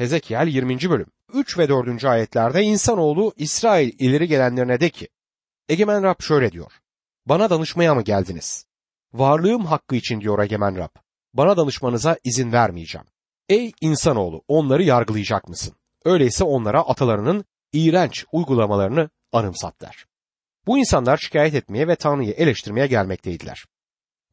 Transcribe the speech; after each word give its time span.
Hezekiel 0.00 0.46
20. 0.46 0.90
bölüm 0.90 1.06
3 1.34 1.58
ve 1.58 1.68
4. 1.68 2.04
ayetlerde 2.04 2.62
insanoğlu 2.62 3.32
İsrail 3.36 3.92
ileri 3.98 4.28
gelenlerine 4.28 4.80
de 4.80 4.90
ki 4.90 5.08
Egemen 5.68 6.02
Rab 6.02 6.14
şöyle 6.20 6.52
diyor. 6.52 6.72
Bana 7.26 7.50
danışmaya 7.50 7.94
mı 7.94 8.02
geldiniz? 8.02 8.66
Varlığım 9.12 9.64
hakkı 9.64 9.96
için 9.96 10.20
diyor 10.20 10.38
Egemen 10.38 10.76
Rab. 10.76 10.88
Bana 11.34 11.56
danışmanıza 11.56 12.16
izin 12.24 12.52
vermeyeceğim. 12.52 13.06
Ey 13.48 13.72
insanoğlu 13.80 14.42
onları 14.48 14.82
yargılayacak 14.82 15.48
mısın? 15.48 15.74
Öyleyse 16.04 16.44
onlara 16.44 16.80
atalarının 16.80 17.44
iğrenç 17.72 18.24
uygulamalarını 18.32 19.10
anımsat 19.32 19.80
der. 19.80 20.06
Bu 20.66 20.78
insanlar 20.78 21.16
şikayet 21.16 21.54
etmeye 21.54 21.88
ve 21.88 21.96
Tanrı'yı 21.96 22.32
eleştirmeye 22.32 22.86
gelmekteydiler. 22.86 23.64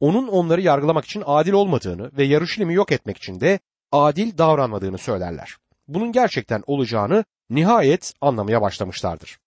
Onun 0.00 0.28
onları 0.28 0.60
yargılamak 0.60 1.04
için 1.04 1.22
adil 1.26 1.52
olmadığını 1.52 2.10
ve 2.16 2.24
Yarışilim'i 2.24 2.74
yok 2.74 2.92
etmek 2.92 3.16
için 3.16 3.40
de 3.40 3.58
adil 3.92 4.38
davranmadığını 4.38 4.98
söylerler. 4.98 5.56
Bunun 5.88 6.12
gerçekten 6.12 6.62
olacağını 6.66 7.24
nihayet 7.50 8.14
anlamaya 8.20 8.62
başlamışlardır. 8.62 9.38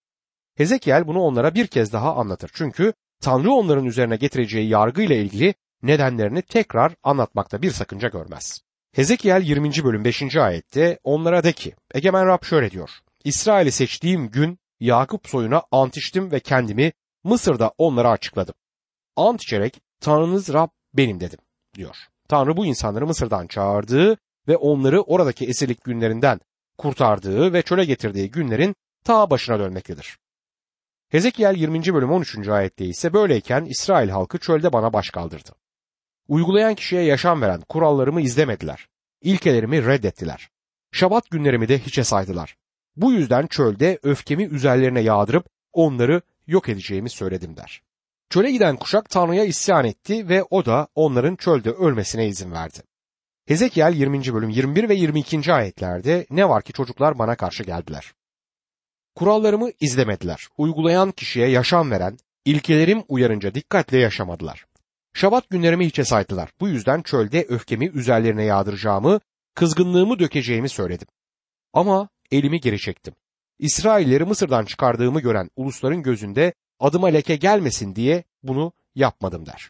Hezekiel 0.55 1.07
bunu 1.07 1.19
onlara 1.19 1.55
bir 1.55 1.67
kez 1.67 1.93
daha 1.93 2.15
anlatır. 2.15 2.51
Çünkü 2.53 2.93
Tanrı 3.21 3.51
onların 3.51 3.85
üzerine 3.85 4.15
getireceği 4.15 4.69
yargıyla 4.69 5.15
ilgili 5.15 5.53
nedenlerini 5.83 6.41
tekrar 6.41 6.95
anlatmakta 7.03 7.61
bir 7.61 7.71
sakınca 7.71 8.07
görmez. 8.07 8.61
Hezekiel 8.95 9.41
20. 9.41 9.71
bölüm 9.83 10.05
5. 10.05 10.35
ayette 10.35 10.99
onlara 11.03 11.43
de 11.43 11.51
ki 11.51 11.73
Egemen 11.93 12.27
Rab 12.27 12.43
şöyle 12.43 12.71
diyor. 12.71 12.89
İsrail'i 13.23 13.71
seçtiğim 13.71 14.31
gün 14.31 14.59
Yakup 14.79 15.27
soyuna 15.27 15.63
ant 15.71 15.97
içtim 15.97 16.31
ve 16.31 16.39
kendimi 16.39 16.91
Mısır'da 17.23 17.71
onlara 17.77 18.09
açıkladım. 18.09 18.55
Ant 19.15 19.43
içerek 19.43 19.81
Tanrınız 19.99 20.53
Rab 20.53 20.69
benim 20.93 21.19
dedim 21.19 21.39
diyor. 21.75 21.95
Tanrı 22.29 22.57
bu 22.57 22.65
insanları 22.65 23.07
Mısır'dan 23.07 23.47
çağırdığı 23.47 24.17
ve 24.47 24.57
onları 24.57 25.01
oradaki 25.01 25.45
esirlik 25.45 25.83
günlerinden 25.83 26.39
kurtardığı 26.77 27.53
ve 27.53 27.61
çöle 27.61 27.85
getirdiği 27.85 28.31
günlerin 28.31 28.75
ta 29.03 29.29
başına 29.29 29.59
dönmektedir. 29.59 30.17
Hezekiel 31.09 31.55
20. 31.55 31.93
bölüm 31.93 32.11
13. 32.11 32.47
ayette 32.47 32.85
ise 32.85 33.13
böyleyken 33.13 33.65
İsrail 33.65 34.09
halkı 34.09 34.37
çölde 34.37 34.73
bana 34.73 34.93
baş 34.93 35.09
kaldırdı. 35.09 35.51
Uygulayan 36.27 36.75
kişiye 36.75 37.03
yaşam 37.03 37.41
veren 37.41 37.61
kurallarımı 37.69 38.21
izlemediler. 38.21 38.87
İlkelerimi 39.21 39.85
reddettiler. 39.85 40.49
Şabat 40.91 41.29
günlerimi 41.29 41.67
de 41.67 41.79
hiçe 41.79 42.03
saydılar. 42.03 42.55
Bu 42.95 43.11
yüzden 43.11 43.47
çölde 43.47 43.99
öfkemi 44.03 44.43
üzerlerine 44.43 45.01
yağdırıp 45.01 45.45
onları 45.73 46.21
yok 46.47 46.69
edeceğimi 46.69 47.09
söyledim 47.09 47.57
der. 47.57 47.81
Çöle 48.29 48.51
giden 48.51 48.75
kuşak 48.75 49.09
Tanrı'ya 49.09 49.43
isyan 49.43 49.85
etti 49.85 50.29
ve 50.29 50.43
o 50.49 50.65
da 50.65 50.87
onların 50.95 51.35
çölde 51.35 51.71
ölmesine 51.71 52.27
izin 52.27 52.51
verdi. 52.51 52.79
Hezekiel 53.47 53.93
20. 53.93 54.33
bölüm 54.33 54.49
21 54.49 54.89
ve 54.89 54.95
22. 54.95 55.53
ayetlerde 55.53 56.25
ne 56.29 56.49
var 56.49 56.63
ki 56.63 56.73
çocuklar 56.73 57.19
bana 57.19 57.35
karşı 57.35 57.63
geldiler. 57.63 58.13
Kurallarımı 59.15 59.69
izlemediler. 59.79 60.47
Uygulayan 60.57 61.11
kişiye 61.11 61.47
yaşam 61.47 61.91
veren, 61.91 62.17
ilkelerim 62.45 63.03
uyarınca 63.07 63.53
dikkatle 63.53 63.97
yaşamadılar. 63.97 64.65
Şabat 65.13 65.49
günlerimi 65.49 65.85
hiçe 65.85 66.05
saydılar. 66.05 66.49
Bu 66.59 66.67
yüzden 66.67 67.01
çölde 67.01 67.45
öfkemi 67.49 67.87
üzerlerine 67.87 68.43
yağdıracağımı, 68.43 69.19
kızgınlığımı 69.55 70.19
dökeceğimi 70.19 70.69
söyledim. 70.69 71.07
Ama 71.73 72.09
elimi 72.31 72.59
geri 72.59 72.79
çektim. 72.79 73.13
İsrailleri 73.59 74.25
Mısır'dan 74.25 74.65
çıkardığımı 74.65 75.21
gören 75.21 75.49
ulusların 75.55 76.03
gözünde 76.03 76.53
adıma 76.79 77.07
leke 77.07 77.35
gelmesin 77.35 77.95
diye 77.95 78.23
bunu 78.43 78.73
yapmadım 78.95 79.45
der. 79.45 79.69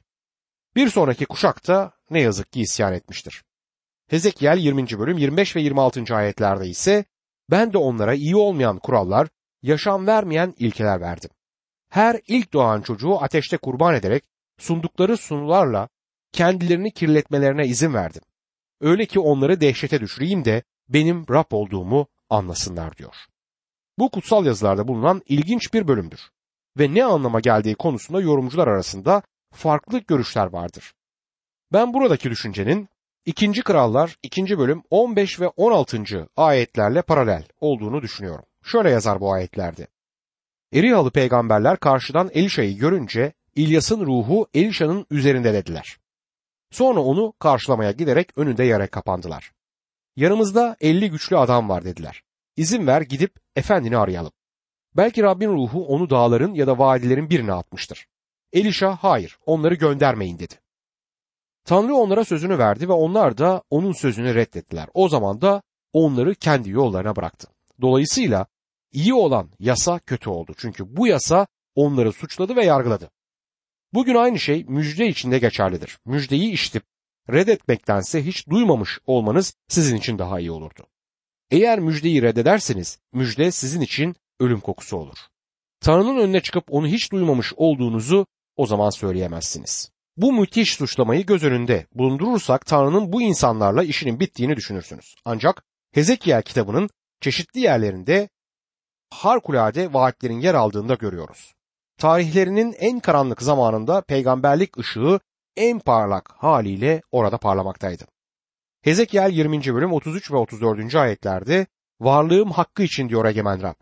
Bir 0.75 0.89
sonraki 0.89 1.25
kuşak 1.25 1.67
da 1.67 1.94
ne 2.09 2.22
yazık 2.22 2.52
ki 2.52 2.61
isyan 2.61 2.94
etmiştir. 2.94 3.44
Hezekiel 4.12 4.58
20. 4.58 5.00
bölüm 5.00 5.17
25 5.17 5.56
ve 5.56 5.62
26. 5.62 6.16
ayetlerde 6.16 6.67
ise 6.67 7.06
ben 7.52 7.73
de 7.73 7.78
onlara 7.78 8.14
iyi 8.14 8.36
olmayan 8.36 8.80
kurallar, 8.80 9.28
yaşam 9.62 10.08
vermeyen 10.08 10.53
ilkeler 10.58 11.02
verdim. 11.02 11.30
Her 11.90 12.20
ilk 12.28 12.53
doğan 12.53 12.81
çocuğu 12.81 13.23
ateşte 13.23 13.58
kurban 13.58 13.95
ederek 13.95 14.23
sundukları 14.59 15.18
sunularla 15.18 15.90
kendilerini 16.31 16.91
kirletmelerine 16.91 17.68
izin 17.68 17.94
verdim. 17.94 18.22
Öyle 18.81 19.06
ki 19.06 19.19
onları 19.19 19.62
dehşete 19.62 20.00
düşüreyim 20.00 20.46
de 20.46 20.64
benim 20.90 21.25
Rab 21.30 21.52
olduğumu 21.52 22.08
anlasınlar 22.30 22.97
diyor. 22.97 23.16
Bu 24.00 24.12
kutsal 24.12 24.46
yazılarda 24.46 24.88
bulunan 24.88 25.22
ilginç 25.28 25.74
bir 25.74 25.88
bölümdür 25.88 26.19
ve 26.78 26.94
ne 26.94 27.03
anlama 27.06 27.40
geldiği 27.40 27.75
konusunda 27.75 28.22
yorumcular 28.22 28.68
arasında 28.68 29.22
farklı 29.53 30.00
görüşler 30.00 30.46
vardır. 30.46 30.94
Ben 31.74 31.94
buradaki 31.94 32.30
düşüncenin 32.30 32.90
2. 33.26 33.64
Krallar 33.64 34.18
2. 34.24 34.58
bölüm 34.58 34.84
15 34.90 35.40
ve 35.40 35.48
16. 35.48 36.28
ayetlerle 36.36 37.02
paralel 37.02 37.44
olduğunu 37.59 38.02
düşünüyorum. 38.02 38.46
Şöyle 38.64 38.90
yazar 38.90 39.20
bu 39.20 39.34
ayetlerde. 39.34 39.88
Erihalı 40.74 41.12
peygamberler 41.12 41.78
karşıdan 41.78 42.30
Elişa'yı 42.34 42.78
görünce 42.78 43.34
İlyas'ın 43.56 44.06
ruhu 44.06 44.48
Elişa'nın 44.54 45.06
üzerinde 45.12 45.54
dediler. 45.54 45.98
Sonra 46.72 47.00
onu 47.00 47.34
karşılamaya 47.40 47.92
giderek 47.92 48.38
önünde 48.38 48.64
yere 48.64 48.88
kapandılar. 48.88 49.52
Yanımızda 50.16 50.76
elli 50.82 51.09
güçlü 51.09 51.38
adam 51.38 51.70
var 51.70 51.86
dediler. 51.86 52.24
İzin 52.56 52.88
ver 52.88 53.02
gidip 53.02 53.36
efendini 53.56 53.98
arayalım. 53.98 54.32
Belki 54.98 55.24
Rabbin 55.24 55.50
ruhu 55.50 55.88
onu 55.88 56.09
dağların 56.09 56.53
ya 56.53 56.68
da 56.68 56.80
vadilerin 56.80 57.30
birine 57.30 57.53
atmıştır. 57.53 58.08
Elişa 58.53 58.96
hayır 58.96 59.38
onları 59.46 59.76
göndermeyin 59.76 60.40
dedi. 60.40 60.60
Tanrı 61.66 61.95
onlara 61.95 62.25
sözünü 62.25 62.57
verdi 62.57 62.89
ve 62.89 62.94
onlar 62.94 63.38
da 63.38 63.63
onun 63.69 63.91
sözünü 63.91 64.35
reddettiler. 64.35 64.89
O 64.94 65.09
zaman 65.09 65.41
da 65.41 65.61
onları 65.94 66.35
kendi 66.35 66.69
yollarına 66.69 67.16
bıraktı. 67.16 67.47
Dolayısıyla 67.81 68.45
iyi 68.91 69.13
olan 69.13 69.49
yasa 69.59 69.99
kötü 69.99 70.29
oldu. 70.29 70.53
Çünkü 70.57 70.97
bu 70.97 71.07
yasa 71.07 71.47
onları 71.75 72.11
suçladı 72.13 72.55
ve 72.55 72.66
yargıladı. 72.66 73.11
Bugün 73.94 74.16
aynı 74.16 74.39
şey 74.39 74.63
müjde 74.63 75.07
içinde 75.07 75.39
geçerlidir. 75.39 75.99
Müjdeyi 76.05 76.51
işitip 76.51 76.83
reddetmektense 77.29 78.25
hiç 78.25 78.49
duymamış 78.49 78.99
olmanız 79.05 79.53
sizin 79.67 79.95
için 79.95 80.19
daha 80.19 80.39
iyi 80.39 80.51
olurdu. 80.51 80.88
Eğer 81.51 81.79
müjdeyi 81.79 82.22
reddederseniz 82.22 82.99
müjde 83.13 83.51
sizin 83.51 83.81
için 83.81 84.16
ölüm 84.39 84.59
kokusu 84.59 84.97
olur. 84.97 85.17
Tanrı'nın 85.79 86.17
önüne 86.17 86.41
çıkıp 86.41 86.63
onu 86.69 86.88
hiç 86.88 87.11
duymamış 87.11 87.53
olduğunuzu 87.55 88.25
o 88.55 88.66
zaman 88.66 88.89
söyleyemezsiniz. 88.89 89.91
Bu 90.17 90.33
müthiş 90.33 90.75
suçlamayı 90.75 91.25
göz 91.25 91.44
önünde 91.44 91.88
bulundurursak 91.94 92.66
Tanrı'nın 92.66 93.13
bu 93.13 93.22
insanlarla 93.22 93.83
işinin 93.83 94.19
bittiğini 94.19 94.55
düşünürsünüz. 94.55 95.16
Ancak 95.25 95.63
Hezekiel 95.91 96.41
kitabının 96.41 96.89
çeşitli 97.22 97.59
yerlerinde 97.59 98.29
harikulade 99.09 99.94
vaatlerin 99.94 100.39
yer 100.39 100.53
aldığında 100.53 100.94
görüyoruz. 100.94 101.53
Tarihlerinin 101.97 102.73
en 102.73 102.99
karanlık 102.99 103.41
zamanında 103.41 104.01
peygamberlik 104.01 104.77
ışığı 104.77 105.19
en 105.55 105.79
parlak 105.79 106.31
haliyle 106.31 107.01
orada 107.11 107.38
parlamaktaydı. 107.38 108.03
Hezekiel 108.81 109.31
20. 109.31 109.75
bölüm 109.75 109.93
33 109.93 110.31
ve 110.31 110.38
34. 110.38 110.95
ayetlerde 110.95 111.67
varlığım 111.99 112.51
hakkı 112.51 112.83
için 112.83 113.09
diyor 113.09 113.25
Egemen 113.25 113.61
Rab. 113.61 113.75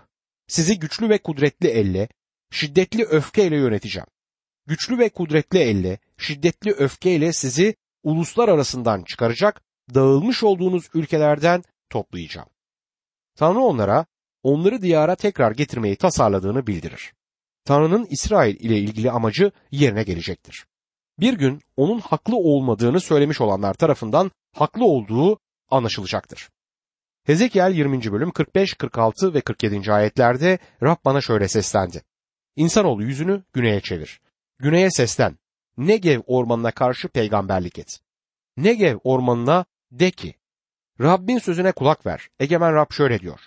Sizi 0.48 0.80
güçlü 0.80 1.10
ve 1.10 1.18
kudretli 1.18 1.68
elle, 1.68 2.10
şiddetli 2.52 3.06
öfkeyle 3.06 3.56
yöneteceğim. 3.56 4.08
Güçlü 4.70 4.98
ve 4.98 5.10
kudretli 5.10 5.60
elle, 5.60 6.00
şiddetli 6.18 6.72
öfkeyle 6.72 7.34
sizi 7.34 7.76
uluslar 8.04 8.50
arasından 8.50 9.04
çıkaracak, 9.04 9.62
dağılmış 9.94 10.44
olduğunuz 10.44 10.90
ülkelerden 10.94 11.64
toplayacağım. 11.90 12.50
Tanrı 13.36 13.60
onlara, 13.60 14.06
onları 14.44 14.82
diyara 14.82 15.16
tekrar 15.16 15.52
getirmeyi 15.52 15.96
tasarladığını 15.96 16.68
bildirir. 16.68 17.14
Tanrı'nın 17.66 18.08
İsrail 18.10 18.56
ile 18.56 18.78
ilgili 18.78 19.12
amacı 19.12 19.52
yerine 19.72 20.04
gelecektir. 20.04 20.66
Bir 21.20 21.34
gün 21.34 21.62
onun 21.78 22.00
haklı 22.00 22.36
olmadığını 22.36 23.00
söylemiş 23.00 23.42
olanlar 23.42 23.74
tarafından 23.74 24.32
haklı 24.56 24.86
olduğu 24.86 25.40
anlaşılacaktır. 25.70 26.50
Hezekiel 27.26 27.74
20. 27.74 28.12
bölüm 28.12 28.32
45, 28.32 28.74
46 28.74 29.34
ve 29.34 29.42
47. 29.42 29.92
ayetlerde 29.92 30.60
Rab 30.84 30.98
bana 31.06 31.22
şöyle 31.22 31.48
seslendi. 31.48 32.04
İnsanoğlu 32.56 33.04
yüzünü 33.04 33.44
güneye 33.54 33.82
çevir. 33.82 34.22
Güneye 34.60 34.92
seslen. 34.92 35.38
Negev 35.78 36.22
ormanına 36.26 36.72
karşı 36.72 37.08
peygamberlik 37.08 37.80
et. 37.80 38.00
Negev 38.58 38.98
ormanına 39.04 39.66
de 39.92 40.12
ki, 40.12 40.36
Rabbin 41.02 41.38
sözüne 41.38 41.72
kulak 41.72 42.06
ver. 42.06 42.30
Egemen 42.40 42.74
Rab 42.74 42.94
şöyle 42.94 43.20
diyor. 43.20 43.40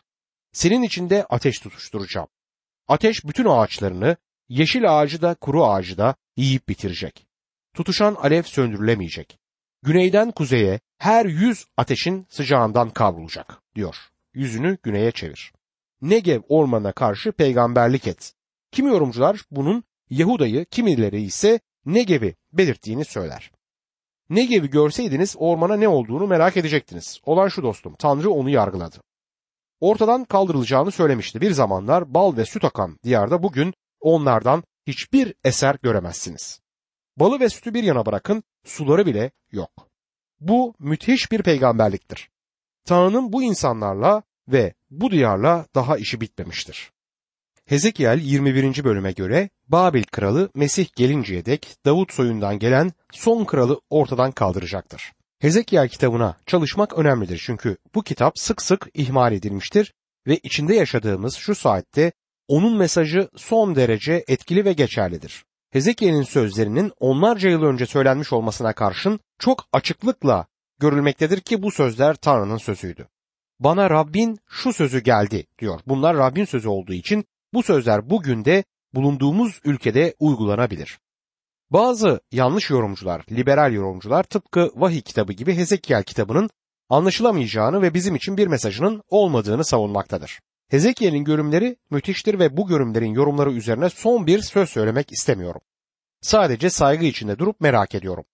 Senin 0.52 0.82
içinde 0.82 1.24
ateş 1.24 1.58
tutuşturacağım. 1.58 2.28
Ateş 2.88 3.24
bütün 3.24 3.44
ağaçlarını, 3.44 4.16
yeşil 4.48 5.00
ağacı 5.00 5.22
da 5.22 5.34
kuru 5.34 5.64
ağacı 5.64 5.98
da 5.98 6.14
yiyip 6.36 6.68
bitirecek. 6.68 7.26
Tutuşan 7.74 8.14
alev 8.14 8.42
söndürülemeyecek. 8.42 9.38
Güneyden 9.82 10.30
kuzeye 10.30 10.80
her 10.98 11.26
yüz 11.26 11.66
ateşin 11.76 12.26
sıcağından 12.30 12.90
kavrulacak 12.90 13.62
diyor. 13.74 13.96
Yüzünü 14.34 14.78
güneye 14.82 15.10
çevir. 15.10 15.52
Negev 16.00 16.40
ormanına 16.48 16.92
karşı 16.92 17.32
peygamberlik 17.32 18.06
et. 18.06 18.34
Kimi 18.70 18.90
yorumcular 18.90 19.40
bunun 19.50 19.84
Yahuda'yı, 20.12 20.64
kimileri 20.64 21.22
ise 21.22 21.60
Negev'i 21.86 22.36
belirttiğini 22.52 23.04
söyler. 23.04 23.52
Negev'i 24.30 24.70
görseydiniz 24.70 25.36
ormana 25.38 25.76
ne 25.76 25.88
olduğunu 25.88 26.26
merak 26.26 26.56
edecektiniz. 26.56 27.20
Olan 27.24 27.48
şu 27.48 27.62
dostum, 27.62 27.94
Tanrı 27.98 28.30
onu 28.30 28.50
yargıladı. 28.50 28.96
ortadan 29.80 30.24
kaldırılacağını 30.24 30.90
söylemişti. 30.90 31.40
Bir 31.40 31.50
zamanlar 31.50 32.14
bal 32.14 32.36
ve 32.36 32.44
süt 32.44 32.64
akan 32.64 32.98
diyarda 33.04 33.42
bugün 33.42 33.74
onlardan 34.00 34.64
hiçbir 34.86 35.34
eser 35.44 35.76
göremezsiniz. 35.82 36.60
Balı 37.16 37.40
ve 37.40 37.48
sütü 37.48 37.74
bir 37.74 37.82
yana 37.82 38.06
bırakın, 38.06 38.42
suları 38.64 39.06
bile 39.06 39.30
yok. 39.50 39.88
Bu 40.40 40.74
müthiş 40.78 41.32
bir 41.32 41.42
peygamberliktir. 41.42 42.30
Tanrı'nın 42.84 43.32
bu 43.32 43.42
insanlarla 43.42 44.22
ve 44.48 44.74
bu 44.90 45.10
diyarla 45.10 45.66
daha 45.74 45.96
işi 45.96 46.20
bitmemiştir. 46.20 46.92
Hezekiel 47.72 48.18
21. 48.18 48.84
bölüme 48.84 49.12
göre 49.12 49.50
Babil 49.68 50.02
kralı 50.02 50.50
Mesih 50.54 50.86
gelinceye 50.96 51.44
dek 51.44 51.76
Davut 51.84 52.12
soyundan 52.12 52.58
gelen 52.58 52.92
son 53.12 53.44
kralı 53.44 53.80
ortadan 53.90 54.32
kaldıracaktır. 54.32 55.12
Hezekiel 55.38 55.88
kitabına 55.88 56.36
çalışmak 56.46 56.98
önemlidir 56.98 57.42
çünkü 57.46 57.76
bu 57.94 58.02
kitap 58.02 58.38
sık 58.38 58.62
sık 58.62 58.88
ihmal 58.94 59.32
edilmiştir 59.32 59.94
ve 60.26 60.36
içinde 60.36 60.74
yaşadığımız 60.74 61.34
şu 61.34 61.54
saatte 61.54 62.12
onun 62.48 62.76
mesajı 62.76 63.28
son 63.36 63.76
derece 63.76 64.24
etkili 64.28 64.64
ve 64.64 64.72
geçerlidir. 64.72 65.44
Hezekiel'in 65.70 66.22
sözlerinin 66.22 66.92
onlarca 67.00 67.48
yıl 67.48 67.62
önce 67.62 67.86
söylenmiş 67.86 68.32
olmasına 68.32 68.72
karşın 68.72 69.20
çok 69.38 69.64
açıklıkla 69.72 70.46
görülmektedir 70.80 71.40
ki 71.40 71.62
bu 71.62 71.70
sözler 71.70 72.14
Tanrı'nın 72.14 72.58
sözüydü. 72.58 73.08
Bana 73.60 73.90
Rabbin 73.90 74.38
şu 74.48 74.72
sözü 74.72 75.00
geldi 75.00 75.46
diyor. 75.58 75.80
Bunlar 75.86 76.16
Rabbin 76.16 76.44
sözü 76.44 76.68
olduğu 76.68 76.92
için 76.92 77.24
bu 77.54 77.62
sözler 77.62 78.10
bugün 78.10 78.44
de 78.44 78.64
bulunduğumuz 78.94 79.60
ülkede 79.64 80.14
uygulanabilir. 80.18 80.98
Bazı 81.70 82.20
yanlış 82.32 82.70
yorumcular, 82.70 83.24
liberal 83.30 83.72
yorumcular 83.72 84.22
tıpkı 84.22 84.70
vahiy 84.74 85.00
kitabı 85.00 85.32
gibi 85.32 85.56
Hezekiel 85.56 86.02
kitabının 86.02 86.50
anlaşılamayacağını 86.88 87.82
ve 87.82 87.94
bizim 87.94 88.14
için 88.14 88.36
bir 88.36 88.46
mesajının 88.46 89.02
olmadığını 89.08 89.64
savunmaktadır. 89.64 90.40
Hezekiel'in 90.68 91.24
görümleri 91.24 91.76
müthiştir 91.90 92.38
ve 92.38 92.56
bu 92.56 92.66
görümlerin 92.66 93.14
yorumları 93.14 93.52
üzerine 93.52 93.90
son 93.90 94.26
bir 94.26 94.38
söz 94.38 94.70
söylemek 94.70 95.12
istemiyorum. 95.12 95.60
Sadece 96.20 96.70
saygı 96.70 97.04
içinde 97.04 97.38
durup 97.38 97.60
merak 97.60 97.94
ediyorum. 97.94 98.24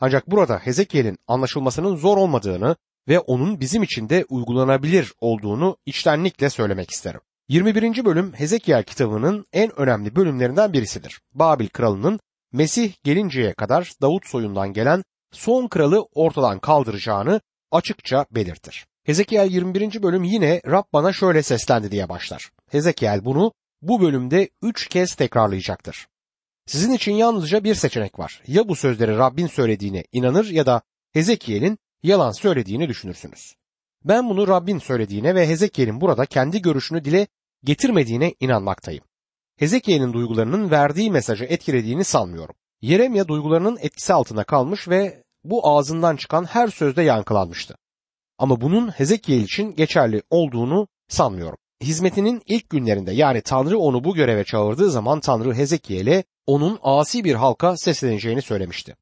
Ancak 0.00 0.30
burada 0.30 0.58
Hezekiel'in 0.58 1.18
anlaşılmasının 1.26 1.96
zor 1.96 2.16
olmadığını 2.16 2.76
ve 3.08 3.18
onun 3.18 3.60
bizim 3.60 3.82
için 3.82 4.08
de 4.08 4.24
uygulanabilir 4.28 5.12
olduğunu 5.20 5.76
içtenlikle 5.86 6.50
söylemek 6.50 6.90
isterim. 6.90 7.20
21. 7.48 8.04
bölüm 8.04 8.32
Hezekiel 8.32 8.82
kitabının 8.82 9.46
en 9.52 9.80
önemli 9.80 10.16
bölümlerinden 10.16 10.72
birisidir. 10.72 11.20
Babil 11.34 11.68
kralının 11.68 12.20
Mesih 12.52 12.92
gelinceye 13.04 13.54
kadar 13.54 13.92
Davut 14.02 14.26
soyundan 14.26 14.72
gelen 14.72 15.02
son 15.32 15.68
kralı 15.68 16.02
ortadan 16.14 16.58
kaldıracağını 16.58 17.40
açıkça 17.70 18.26
belirtir. 18.30 18.86
Hezekiel 19.04 19.50
21. 19.50 20.02
bölüm 20.02 20.24
yine 20.24 20.60
Rab 20.66 20.84
bana 20.92 21.12
şöyle 21.12 21.42
seslendi 21.42 21.90
diye 21.90 22.08
başlar. 22.08 22.50
Hezekiel 22.70 23.24
bunu 23.24 23.52
bu 23.82 24.00
bölümde 24.00 24.48
üç 24.62 24.88
kez 24.88 25.14
tekrarlayacaktır. 25.14 26.06
Sizin 26.66 26.92
için 26.92 27.12
yalnızca 27.12 27.64
bir 27.64 27.74
seçenek 27.74 28.18
var. 28.18 28.42
Ya 28.46 28.68
bu 28.68 28.76
sözleri 28.76 29.18
Rabbin 29.18 29.46
söylediğine 29.46 30.04
inanır 30.12 30.50
ya 30.50 30.66
da 30.66 30.82
Hezekiel'in 31.12 31.78
yalan 32.02 32.30
söylediğini 32.30 32.88
düşünürsünüz. 32.88 33.54
Ben 34.04 34.30
bunu 34.30 34.48
Rabbin 34.48 34.78
söylediğine 34.78 35.34
ve 35.34 35.48
Hezekiel'in 35.48 36.00
burada 36.00 36.26
kendi 36.26 36.62
görüşünü 36.62 37.04
dile 37.04 37.26
getirmediğine 37.64 38.34
inanmaktayım. 38.40 39.04
Hezekiel'in 39.56 40.12
duygularının 40.12 40.70
verdiği 40.70 41.10
mesajı 41.10 41.44
etkilediğini 41.44 42.04
sanmıyorum. 42.04 42.54
Yeremya 42.80 43.28
duygularının 43.28 43.78
etkisi 43.80 44.14
altında 44.14 44.44
kalmış 44.44 44.88
ve 44.88 45.22
bu 45.44 45.68
ağzından 45.68 46.16
çıkan 46.16 46.44
her 46.44 46.68
sözde 46.68 47.02
yankılanmıştı. 47.02 47.76
Ama 48.38 48.60
bunun 48.60 48.88
Hezekiel 48.88 49.40
için 49.40 49.74
geçerli 49.74 50.22
olduğunu 50.30 50.88
sanmıyorum. 51.08 51.58
Hizmetinin 51.82 52.42
ilk 52.46 52.70
günlerinde 52.70 53.12
yani 53.12 53.42
Tanrı 53.42 53.78
onu 53.78 54.04
bu 54.04 54.14
göreve 54.14 54.44
çağırdığı 54.44 54.90
zaman 54.90 55.20
Tanrı 55.20 55.54
Hezekiel'e 55.54 56.24
onun 56.46 56.78
asi 56.82 57.24
bir 57.24 57.34
halka 57.34 57.76
sesleneceğini 57.76 58.42
söylemişti. 58.42 58.96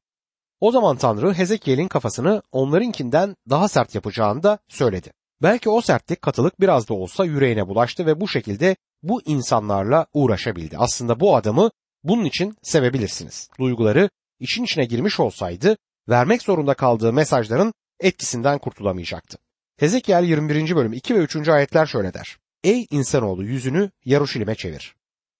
O 0.59 0.71
zaman 0.71 0.97
Tanrı 0.97 1.33
Hezekiel'in 1.33 1.87
kafasını 1.87 2.41
onlarınkinden 2.51 3.35
daha 3.49 3.67
sert 3.67 3.95
yapacağını 3.95 4.43
da 4.43 4.59
söyledi. 4.67 5.13
Belki 5.41 5.69
o 5.69 5.81
sertlik 5.81 6.21
katılık 6.21 6.59
biraz 6.59 6.89
da 6.89 6.93
olsa 6.93 7.25
yüreğine 7.25 7.67
bulaştı 7.67 8.05
ve 8.05 8.21
bu 8.21 8.27
şekilde 8.27 8.75
bu 9.03 9.21
insanlarla 9.25 10.05
uğraşabildi. 10.13 10.77
Aslında 10.77 11.19
bu 11.19 11.35
adamı 11.35 11.71
bunun 12.03 12.25
için 12.25 12.55
sevebilirsiniz. 12.63 13.49
Duyguları 13.59 14.09
için 14.39 14.63
içine 14.63 14.85
girmiş 14.85 15.19
olsaydı 15.19 15.77
vermek 16.09 16.41
zorunda 16.41 16.73
kaldığı 16.73 17.13
mesajların 17.13 17.73
etkisinden 17.99 18.59
kurtulamayacaktı. 18.59 19.37
Hezekiel 19.77 20.23
21. 20.23 20.75
bölüm 20.75 20.93
2 20.93 21.15
ve 21.15 21.19
3. 21.19 21.49
ayetler 21.49 21.85
şöyle 21.85 22.13
der. 22.13 22.37
Ey 22.63 22.87
insanoğlu 22.89 23.43
yüzünü 23.43 23.91
Yaruşilim'e 24.05 24.55
çevir. 24.55 24.95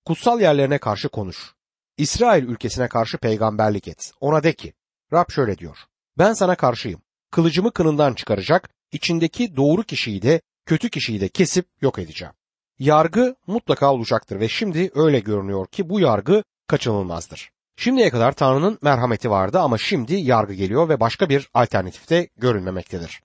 Kutsal 0.05 0.41
yerlerine 0.41 0.77
karşı 0.77 1.09
konuş. 1.09 1.53
İsrail 1.97 2.43
ülkesine 2.43 2.87
karşı 2.87 3.17
peygamberlik 3.17 3.87
et. 3.87 4.11
Ona 4.19 4.43
de 4.43 4.53
ki, 4.53 4.73
Rab 5.13 5.31
şöyle 5.31 5.57
diyor. 5.57 5.77
Ben 6.17 6.33
sana 6.33 6.55
karşıyım. 6.55 7.01
Kılıcımı 7.31 7.71
kınından 7.71 8.13
çıkaracak, 8.13 8.69
içindeki 8.91 9.55
doğru 9.55 9.83
kişiyi 9.83 10.21
de 10.21 10.41
kötü 10.65 10.89
kişiyi 10.89 11.21
de 11.21 11.29
kesip 11.29 11.65
yok 11.81 11.99
edeceğim. 11.99 12.33
Yargı 12.79 13.35
mutlaka 13.47 13.93
olacaktır 13.93 14.39
ve 14.39 14.49
şimdi 14.49 14.91
öyle 14.95 15.19
görünüyor 15.19 15.67
ki 15.67 15.89
bu 15.89 15.99
yargı 15.99 16.43
kaçınılmazdır. 16.67 17.51
Şimdiye 17.75 18.09
kadar 18.09 18.31
Tanrı'nın 18.31 18.79
merhameti 18.81 19.29
vardı 19.29 19.59
ama 19.59 19.77
şimdi 19.77 20.15
yargı 20.15 20.53
geliyor 20.53 20.89
ve 20.89 20.99
başka 20.99 21.29
bir 21.29 21.49
alternatifte 21.53 22.29
görünmemektedir. 22.37 23.21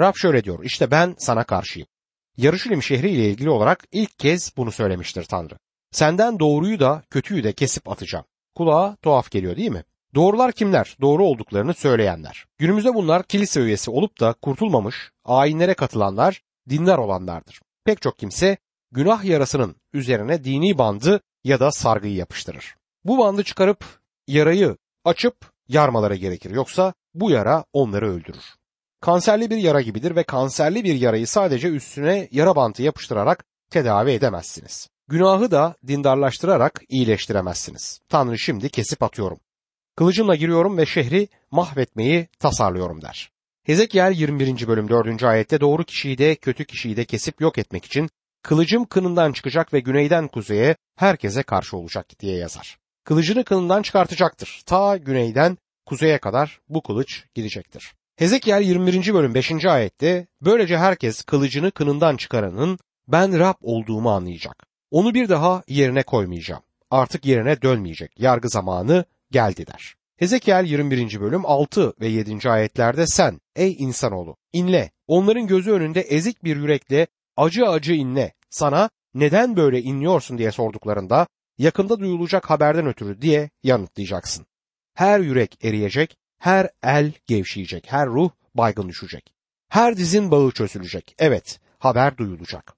Rab 0.00 0.14
şöyle 0.14 0.44
diyor, 0.44 0.64
işte 0.64 0.90
ben 0.90 1.14
sana 1.18 1.44
karşıyım. 1.44 1.88
Yarışilim 2.36 2.82
şehri 2.82 3.10
ile 3.10 3.30
ilgili 3.30 3.50
olarak 3.50 3.84
ilk 3.92 4.18
kez 4.18 4.56
bunu 4.56 4.72
söylemiştir 4.72 5.24
Tanrı. 5.24 5.54
Senden 5.90 6.38
doğruyu 6.38 6.80
da 6.80 7.02
kötüyü 7.10 7.44
de 7.44 7.52
kesip 7.52 7.88
atacağım. 7.88 8.24
Kulağa 8.54 8.96
tuhaf 9.02 9.30
geliyor 9.30 9.56
değil 9.56 9.70
mi? 9.70 9.84
Doğrular 10.14 10.52
kimler? 10.52 10.96
Doğru 11.00 11.24
olduklarını 11.24 11.74
söyleyenler. 11.74 12.46
Günümüzde 12.58 12.94
bunlar 12.94 13.22
kilise 13.22 13.60
üyesi 13.60 13.90
olup 13.90 14.20
da 14.20 14.32
kurtulmamış, 14.42 15.10
ayinlere 15.24 15.74
katılanlar, 15.74 16.42
dindar 16.68 16.98
olanlardır. 16.98 17.60
Pek 17.84 18.02
çok 18.02 18.18
kimse 18.18 18.56
günah 18.90 19.24
yarasının 19.24 19.76
üzerine 19.92 20.44
dini 20.44 20.78
bandı 20.78 21.20
ya 21.44 21.60
da 21.60 21.70
sargıyı 21.70 22.14
yapıştırır. 22.14 22.74
Bu 23.04 23.18
bandı 23.18 23.44
çıkarıp 23.44 23.84
yarayı 24.26 24.76
açıp 25.04 25.36
yarmalara 25.68 26.14
gerekir. 26.14 26.50
Yoksa 26.50 26.94
bu 27.14 27.30
yara 27.30 27.64
onları 27.72 28.10
öldürür. 28.12 28.44
Kanserli 29.00 29.50
bir 29.50 29.56
yara 29.56 29.80
gibidir 29.80 30.16
ve 30.16 30.22
kanserli 30.22 30.84
bir 30.84 30.94
yarayı 30.94 31.26
sadece 31.26 31.68
üstüne 31.68 32.28
yara 32.30 32.56
bantı 32.56 32.82
yapıştırarak 32.82 33.44
tedavi 33.70 34.10
edemezsiniz. 34.10 34.88
Günahı 35.08 35.50
da 35.50 35.74
dindarlaştırarak 35.86 36.82
iyileştiremezsiniz. 36.88 38.00
Tanrı 38.08 38.38
şimdi 38.38 38.68
kesip 38.68 39.02
atıyorum. 39.02 39.38
Kılıcımla 39.96 40.34
giriyorum 40.34 40.78
ve 40.78 40.86
şehri 40.86 41.28
mahvetmeyi 41.50 42.28
tasarlıyorum 42.38 43.02
der. 43.02 43.30
Hezekiel 43.62 44.12
21. 44.16 44.68
bölüm 44.68 44.88
4. 44.88 45.22
ayette 45.22 45.60
doğru 45.60 45.84
kişiyi 45.84 46.18
de 46.18 46.34
kötü 46.34 46.64
kişiyi 46.64 46.96
de 46.96 47.04
kesip 47.04 47.40
yok 47.40 47.58
etmek 47.58 47.84
için 47.84 48.10
kılıcım 48.42 48.84
kınından 48.84 49.32
çıkacak 49.32 49.72
ve 49.72 49.80
güneyden 49.80 50.28
kuzeye 50.28 50.76
herkese 50.96 51.42
karşı 51.42 51.76
olacak 51.76 52.20
diye 52.20 52.36
yazar. 52.36 52.78
Kılıcını 53.04 53.44
kınından 53.44 53.82
çıkartacaktır. 53.82 54.62
Ta 54.66 54.96
güneyden 54.96 55.58
kuzeye 55.86 56.18
kadar 56.18 56.60
bu 56.68 56.82
kılıç 56.82 57.24
gidecektir. 57.34 57.94
Hezekiel 58.16 58.62
21. 58.62 59.14
bölüm 59.14 59.34
5. 59.34 59.64
ayette 59.64 60.26
böylece 60.40 60.78
herkes 60.78 61.22
kılıcını 61.22 61.70
kınından 61.70 62.16
çıkaranın 62.16 62.78
ben 63.08 63.38
Rab 63.38 63.56
olduğumu 63.62 64.10
anlayacak. 64.10 64.66
Onu 64.90 65.14
bir 65.14 65.28
daha 65.28 65.62
yerine 65.68 66.02
koymayacağım. 66.02 66.62
Artık 66.90 67.24
yerine 67.24 67.62
dönmeyecek. 67.62 68.20
Yargı 68.20 68.48
zamanı 68.48 69.04
geldi 69.32 69.66
der. 69.66 69.94
Hezekiel 70.16 70.64
21. 70.64 71.20
bölüm 71.20 71.46
6 71.46 71.94
ve 72.00 72.08
7. 72.08 72.50
ayetlerde 72.50 73.06
sen 73.06 73.40
ey 73.56 73.76
insanoğlu 73.78 74.36
inle 74.52 74.90
onların 75.06 75.46
gözü 75.46 75.70
önünde 75.70 76.00
ezik 76.00 76.44
bir 76.44 76.56
yürekle 76.56 77.06
acı 77.36 77.68
acı 77.68 77.92
inle 77.92 78.34
sana 78.50 78.90
neden 79.14 79.56
böyle 79.56 79.82
inliyorsun 79.82 80.38
diye 80.38 80.52
sorduklarında 80.52 81.26
yakında 81.58 82.00
duyulacak 82.00 82.50
haberden 82.50 82.86
ötürü 82.86 83.22
diye 83.22 83.50
yanıtlayacaksın. 83.62 84.46
Her 84.94 85.20
yürek 85.20 85.64
eriyecek, 85.64 86.16
her 86.38 86.70
el 86.82 87.12
gevşeyecek, 87.26 87.92
her 87.92 88.08
ruh 88.08 88.30
baygın 88.54 88.88
düşecek. 88.88 89.34
Her 89.68 89.96
dizin 89.96 90.30
bağı 90.30 90.50
çözülecek. 90.50 91.14
Evet, 91.18 91.60
haber 91.78 92.16
duyulacak. 92.16 92.74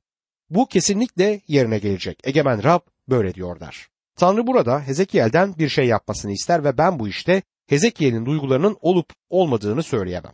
Bu 0.50 0.66
kesinlikle 0.66 1.40
yerine 1.48 1.78
gelecek. 1.78 2.20
Egemen 2.24 2.64
Rab 2.64 2.80
böyle 3.08 3.34
diyor 3.34 3.60
der. 3.60 3.88
Tanrı 4.16 4.46
burada 4.46 4.80
Hezekiel'den 4.80 5.54
bir 5.58 5.68
şey 5.68 5.86
yapmasını 5.86 6.32
ister 6.32 6.64
ve 6.64 6.78
ben 6.78 6.98
bu 6.98 7.08
işte 7.08 7.42
Hezekiel'in 7.66 8.26
duygularının 8.26 8.76
olup 8.80 9.06
olmadığını 9.30 9.82
söyleyemem. 9.82 10.32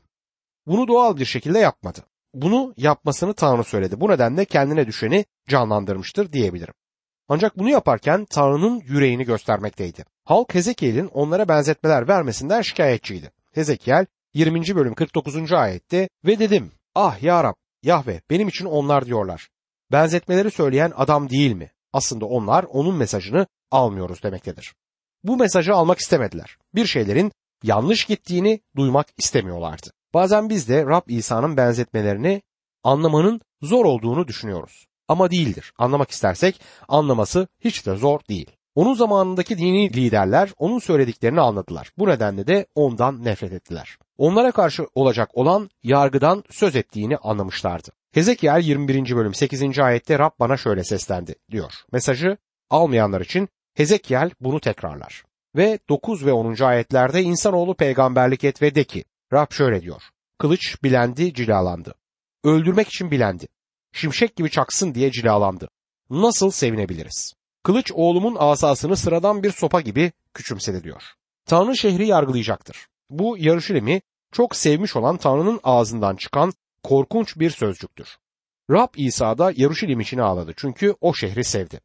Bunu 0.66 0.88
doğal 0.88 1.16
bir 1.16 1.24
şekilde 1.24 1.58
yapmadı. 1.58 2.04
Bunu 2.34 2.74
yapmasını 2.76 3.34
Tanrı 3.34 3.64
söyledi. 3.64 4.00
Bu 4.00 4.08
nedenle 4.08 4.44
kendine 4.44 4.86
düşeni 4.86 5.24
canlandırmıştır 5.48 6.32
diyebilirim. 6.32 6.74
Ancak 7.28 7.58
bunu 7.58 7.70
yaparken 7.70 8.24
Tanrı'nın 8.24 8.80
yüreğini 8.80 9.24
göstermekteydi. 9.24 10.04
Halk 10.24 10.54
Hezekiel'in 10.54 11.06
onlara 11.06 11.48
benzetmeler 11.48 12.08
vermesinden 12.08 12.62
şikayetçiydi. 12.62 13.30
Hezekiel 13.52 14.06
20. 14.34 14.76
bölüm 14.76 14.94
49. 14.94 15.52
ayette 15.52 16.08
ve 16.24 16.38
dedim 16.38 16.72
ah 16.94 17.22
ya 17.22 17.44
Rab 17.44 17.54
Yahve 17.82 18.20
benim 18.30 18.48
için 18.48 18.64
onlar 18.64 19.06
diyorlar. 19.06 19.48
benzetmeleri 19.92 20.50
söyleyen 20.50 20.92
adam 20.96 21.30
değil 21.30 21.52
mi? 21.52 21.70
Aslında 21.92 22.26
onlar 22.26 22.64
onun 22.64 22.94
mesajını 22.96 23.46
almıyoruz 23.70 24.22
demektedir. 24.22 24.74
Bu 25.24 25.36
mesajı 25.36 25.74
almak 25.74 25.98
istemediler. 25.98 26.56
Bir 26.74 26.86
şeylerin 26.86 27.32
yanlış 27.62 28.04
gittiğini 28.04 28.60
duymak 28.76 29.06
istemiyorlardı. 29.18 29.90
Bazen 30.14 30.48
biz 30.48 30.68
de 30.68 30.86
Rab 30.86 31.02
İsa'nın 31.08 31.56
benzetmelerini 31.56 32.42
anlamanın 32.84 33.40
zor 33.62 33.84
olduğunu 33.84 34.28
düşünüyoruz. 34.28 34.86
Ama 35.08 35.30
değildir. 35.30 35.72
Anlamak 35.78 36.10
istersek 36.10 36.60
anlaması 36.88 37.48
hiç 37.60 37.86
de 37.86 37.96
zor 37.96 38.20
değil. 38.28 38.50
Onun 38.74 38.94
zamanındaki 38.94 39.58
dini 39.58 39.92
liderler 39.92 40.50
onun 40.58 40.78
söylediklerini 40.78 41.40
anladılar. 41.40 41.90
Bu 41.98 42.08
nedenle 42.08 42.46
de 42.46 42.66
ondan 42.74 43.24
nefret 43.24 43.52
ettiler. 43.52 43.98
Onlara 44.18 44.52
karşı 44.52 44.86
olacak 44.94 45.30
olan 45.34 45.70
yargıdan 45.82 46.44
söz 46.50 46.76
ettiğini 46.76 47.16
anlamışlardı. 47.16 47.88
Hezekiel 48.12 48.60
21. 48.62 49.16
bölüm 49.16 49.34
8. 49.34 49.78
ayette 49.78 50.18
Rab 50.18 50.30
bana 50.40 50.56
şöyle 50.56 50.84
seslendi 50.84 51.34
diyor. 51.50 51.72
Mesajı 51.92 52.36
almayanlar 52.70 53.20
için 53.20 53.48
Hezekiel 53.80 54.30
bunu 54.40 54.60
tekrarlar. 54.60 55.24
Ve 55.56 55.78
9 55.88 56.26
ve 56.26 56.32
10. 56.32 56.62
ayetlerde 56.62 57.22
insanoğlu 57.22 57.74
peygamberlik 57.74 58.44
et 58.44 58.62
ve 58.62 58.74
de 58.74 58.84
ki 58.84 59.04
Rab 59.32 59.52
şöyle 59.52 59.82
diyor. 59.82 60.02
Kılıç 60.38 60.82
bilendi, 60.82 61.34
cilalandı. 61.34 61.94
Öldürmek 62.44 62.88
için 62.88 63.10
bilendi. 63.10 63.46
Şimşek 63.92 64.36
gibi 64.36 64.50
çaksın 64.50 64.94
diye 64.94 65.10
cilalandı. 65.10 65.68
Nasıl 66.10 66.50
sevinebiliriz? 66.50 67.34
Kılıç 67.62 67.92
oğlumun 67.94 68.36
asasını 68.38 68.96
sıradan 68.96 69.42
bir 69.42 69.50
sopa 69.50 69.80
gibi 69.80 70.12
küçümsedi 70.34 70.84
diyor. 70.84 71.02
Tanrı 71.46 71.76
şehri 71.76 72.06
yargılayacaktır. 72.06 72.86
Bu 73.10 73.38
Yarışilim'i 73.38 74.02
çok 74.32 74.56
sevmiş 74.56 74.96
olan 74.96 75.16
Tanrı'nın 75.16 75.60
ağzından 75.64 76.16
çıkan 76.16 76.52
korkunç 76.82 77.38
bir 77.38 77.50
sözcüktür. 77.50 78.16
Rab 78.70 78.94
İsa 78.96 79.38
da 79.38 79.52
Yarışilim 79.56 80.00
için 80.00 80.18
ağladı 80.18 80.52
çünkü 80.56 80.94
o 81.00 81.14
şehri 81.14 81.44
sevdi. 81.44 81.80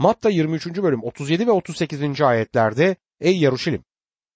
Matta 0.00 0.30
23. 0.30 0.66
bölüm 0.66 1.02
37 1.02 1.46
ve 1.46 1.50
38. 1.50 2.20
ayetlerde 2.20 2.96
Ey 3.20 3.38
Yaruşilim! 3.38 3.84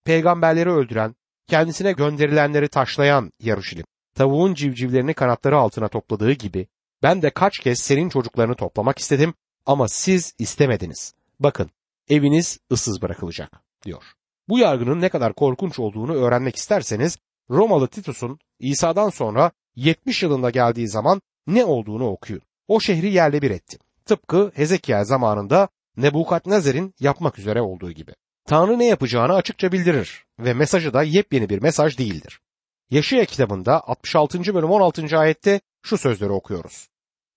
Peygamberleri 0.04 0.70
öldüren, 0.70 1.14
kendisine 1.46 1.92
gönderilenleri 1.92 2.68
taşlayan 2.68 3.32
Yaruşilim, 3.40 3.84
tavuğun 4.14 4.54
civcivlerini 4.54 5.14
kanatları 5.14 5.58
altına 5.58 5.88
topladığı 5.88 6.32
gibi 6.32 6.66
ben 7.02 7.22
de 7.22 7.30
kaç 7.30 7.58
kez 7.58 7.78
senin 7.78 8.08
çocuklarını 8.08 8.54
toplamak 8.54 8.98
istedim 8.98 9.34
ama 9.66 9.88
siz 9.88 10.34
istemediniz. 10.38 11.14
Bakın 11.40 11.70
eviniz 12.08 12.58
ıssız 12.72 13.02
bırakılacak 13.02 13.60
diyor. 13.84 14.02
Bu 14.48 14.58
yargının 14.58 15.00
ne 15.00 15.08
kadar 15.08 15.32
korkunç 15.32 15.78
olduğunu 15.78 16.14
öğrenmek 16.14 16.56
isterseniz 16.56 17.18
Romalı 17.50 17.88
Titus'un 17.88 18.38
İsa'dan 18.58 19.08
sonra 19.08 19.50
70 19.76 20.22
yılında 20.22 20.50
geldiği 20.50 20.88
zaman 20.88 21.22
ne 21.46 21.64
olduğunu 21.64 22.08
okuyun. 22.08 22.42
O 22.68 22.80
şehri 22.80 23.12
yerle 23.12 23.42
bir 23.42 23.50
etti. 23.50 23.78
Tıpkı 24.04 24.52
Hezekiel 24.54 25.04
zamanında 25.04 25.68
Nebukadnezer'in 25.96 26.94
yapmak 27.00 27.38
üzere 27.38 27.60
olduğu 27.60 27.92
gibi. 27.92 28.12
Tanrı 28.46 28.78
ne 28.78 28.86
yapacağını 28.86 29.34
açıkça 29.34 29.72
bildirir 29.72 30.24
ve 30.38 30.54
mesajı 30.54 30.94
da 30.94 31.02
yepyeni 31.02 31.48
bir 31.48 31.62
mesaj 31.62 31.98
değildir. 31.98 32.40
Yaşaya 32.90 33.24
kitabında 33.24 33.88
66. 33.88 34.54
bölüm 34.54 34.70
16. 34.70 35.18
ayette 35.18 35.60
şu 35.82 35.98
sözleri 35.98 36.30
okuyoruz. 36.30 36.88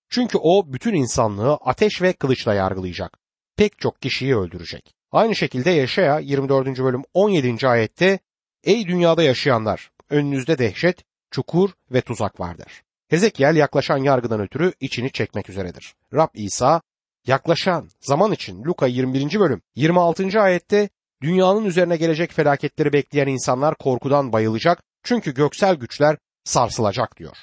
Çünkü 0.08 0.38
o 0.38 0.72
bütün 0.72 0.94
insanlığı 0.94 1.54
ateş 1.54 2.02
ve 2.02 2.12
kılıçla 2.12 2.54
yargılayacak. 2.54 3.18
Pek 3.56 3.78
çok 3.78 4.02
kişiyi 4.02 4.36
öldürecek. 4.36 4.94
Aynı 5.12 5.36
şekilde 5.36 5.70
Yaşaya 5.70 6.18
24. 6.18 6.78
bölüm 6.78 7.02
17. 7.14 7.68
ayette 7.68 8.18
Ey 8.64 8.86
dünyada 8.86 9.22
yaşayanlar 9.22 9.90
önünüzde 10.10 10.58
dehşet, 10.58 11.04
çukur 11.30 11.70
ve 11.90 12.00
tuzak 12.00 12.40
vardır. 12.40 12.82
Hezekiel 13.08 13.56
yaklaşan 13.56 13.98
yargıdan 13.98 14.40
ötürü 14.40 14.72
içini 14.80 15.12
çekmek 15.12 15.50
üzeredir. 15.50 15.94
Rab 16.14 16.28
İsa 16.34 16.82
yaklaşan 17.26 17.88
zaman 18.00 18.32
için 18.32 18.64
Luka 18.64 18.86
21. 18.86 19.40
bölüm 19.40 19.62
26. 19.74 20.40
ayette 20.40 20.88
dünyanın 21.22 21.64
üzerine 21.64 21.96
gelecek 21.96 22.32
felaketleri 22.32 22.92
bekleyen 22.92 23.26
insanlar 23.26 23.74
korkudan 23.74 24.32
bayılacak 24.32 24.82
çünkü 25.02 25.34
göksel 25.34 25.74
güçler 25.74 26.16
sarsılacak 26.44 27.16
diyor. 27.16 27.36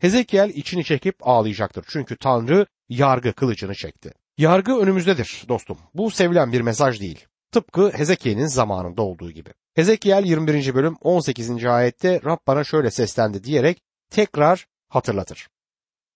Hezekiel 0.00 0.48
içini 0.48 0.84
çekip 0.84 1.16
ağlayacaktır 1.20 1.84
çünkü 1.88 2.16
Tanrı 2.16 2.66
yargı 2.88 3.32
kılıcını 3.32 3.74
çekti. 3.74 4.12
Yargı 4.38 4.78
önümüzdedir 4.78 5.44
dostum. 5.48 5.78
Bu 5.94 6.10
sevilen 6.10 6.52
bir 6.52 6.60
mesaj 6.60 7.00
değil. 7.00 7.26
Tıpkı 7.52 7.90
Hezekiel'in 7.90 8.46
zamanında 8.46 9.02
olduğu 9.02 9.30
gibi. 9.30 9.50
Hezekiel 9.74 10.24
21. 10.24 10.74
bölüm 10.74 10.96
18. 11.00 11.64
ayette 11.64 12.20
Rab 12.24 12.38
bana 12.46 12.64
şöyle 12.64 12.90
seslendi 12.90 13.44
diyerek 13.44 13.82
tekrar 14.10 14.66
hatırlatır. 14.94 15.48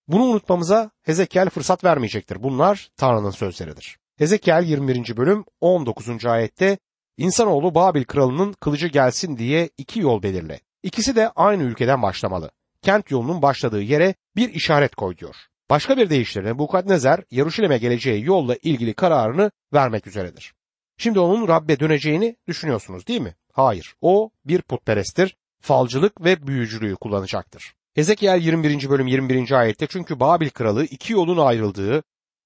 Bunu 0.07 0.23
unutmamıza 0.23 0.91
Hezekiel 1.01 1.49
fırsat 1.49 1.83
vermeyecektir. 1.83 2.43
Bunlar 2.43 2.89
Tanrı'nın 2.97 3.31
sözleridir. 3.31 3.97
Hezekiel 4.17 4.63
21. 4.63 5.17
bölüm 5.17 5.45
19. 5.61 6.25
ayette 6.25 6.77
İnsanoğlu 7.17 7.75
Babil 7.75 8.03
kralının 8.03 8.53
kılıcı 8.53 8.87
gelsin 8.87 9.37
diye 9.37 9.69
iki 9.77 9.99
yol 9.99 10.23
belirle. 10.23 10.59
İkisi 10.83 11.15
de 11.15 11.29
aynı 11.29 11.63
ülkeden 11.63 12.01
başlamalı. 12.01 12.51
Kent 12.81 13.11
yolunun 13.11 13.41
başladığı 13.41 13.81
yere 13.81 14.15
bir 14.35 14.53
işaret 14.53 14.95
koy 14.95 15.17
diyor. 15.17 15.35
Başka 15.69 15.97
bir 15.97 16.09
deyişle 16.09 16.43
Nebukadnezar 16.43 17.23
Yaruşilim'e 17.31 17.77
geleceği 17.77 18.25
yolla 18.25 18.55
ilgili 18.55 18.93
kararını 18.93 19.51
vermek 19.73 20.07
üzeredir. 20.07 20.53
Şimdi 20.97 21.19
onun 21.19 21.47
Rabbe 21.47 21.79
döneceğini 21.79 22.35
düşünüyorsunuz 22.47 23.07
değil 23.07 23.21
mi? 23.21 23.35
Hayır. 23.53 23.95
O 24.01 24.29
bir 24.45 24.61
putperesttir. 24.61 25.35
Falcılık 25.61 26.23
ve 26.23 26.47
büyücülüğü 26.47 26.95
kullanacaktır. 26.95 27.73
Hezekiel 27.95 28.41
21. 28.41 28.89
bölüm 28.89 29.07
21. 29.07 29.51
ayette 29.51 29.87
çünkü 29.87 30.19
Babil 30.19 30.49
kralı 30.49 30.85
iki 30.85 31.13
yolun 31.13 31.37
ayrıldığı, 31.37 32.03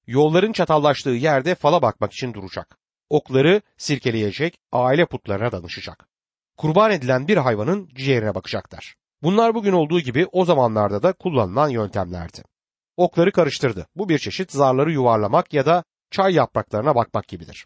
yolların 0.07 0.51
çatallaştığı 0.51 1.09
yerde 1.09 1.55
fala 1.55 1.81
bakmak 1.81 2.13
için 2.13 2.33
duracak. 2.33 2.77
Okları 3.09 3.61
sirkeleyecek, 3.77 4.57
aile 4.71 5.05
putlarına 5.05 5.51
danışacak. 5.51 6.07
Kurban 6.57 6.91
edilen 6.91 7.27
bir 7.27 7.37
hayvanın 7.37 7.89
ciğerine 7.95 8.35
bakacaklar. 8.35 8.95
Bunlar 9.23 9.55
bugün 9.55 9.73
olduğu 9.73 9.99
gibi 9.99 10.27
o 10.31 10.45
zamanlarda 10.45 11.03
da 11.03 11.13
kullanılan 11.13 11.69
yöntemlerdi. 11.69 12.43
Okları 12.97 13.31
karıştırdı. 13.31 13.87
Bu 13.95 14.09
bir 14.09 14.19
çeşit 14.19 14.51
zarları 14.51 14.91
yuvarlamak 14.91 15.53
ya 15.53 15.65
da 15.65 15.83
çay 16.11 16.33
yapraklarına 16.33 16.95
bakmak 16.95 17.27
gibidir. 17.27 17.65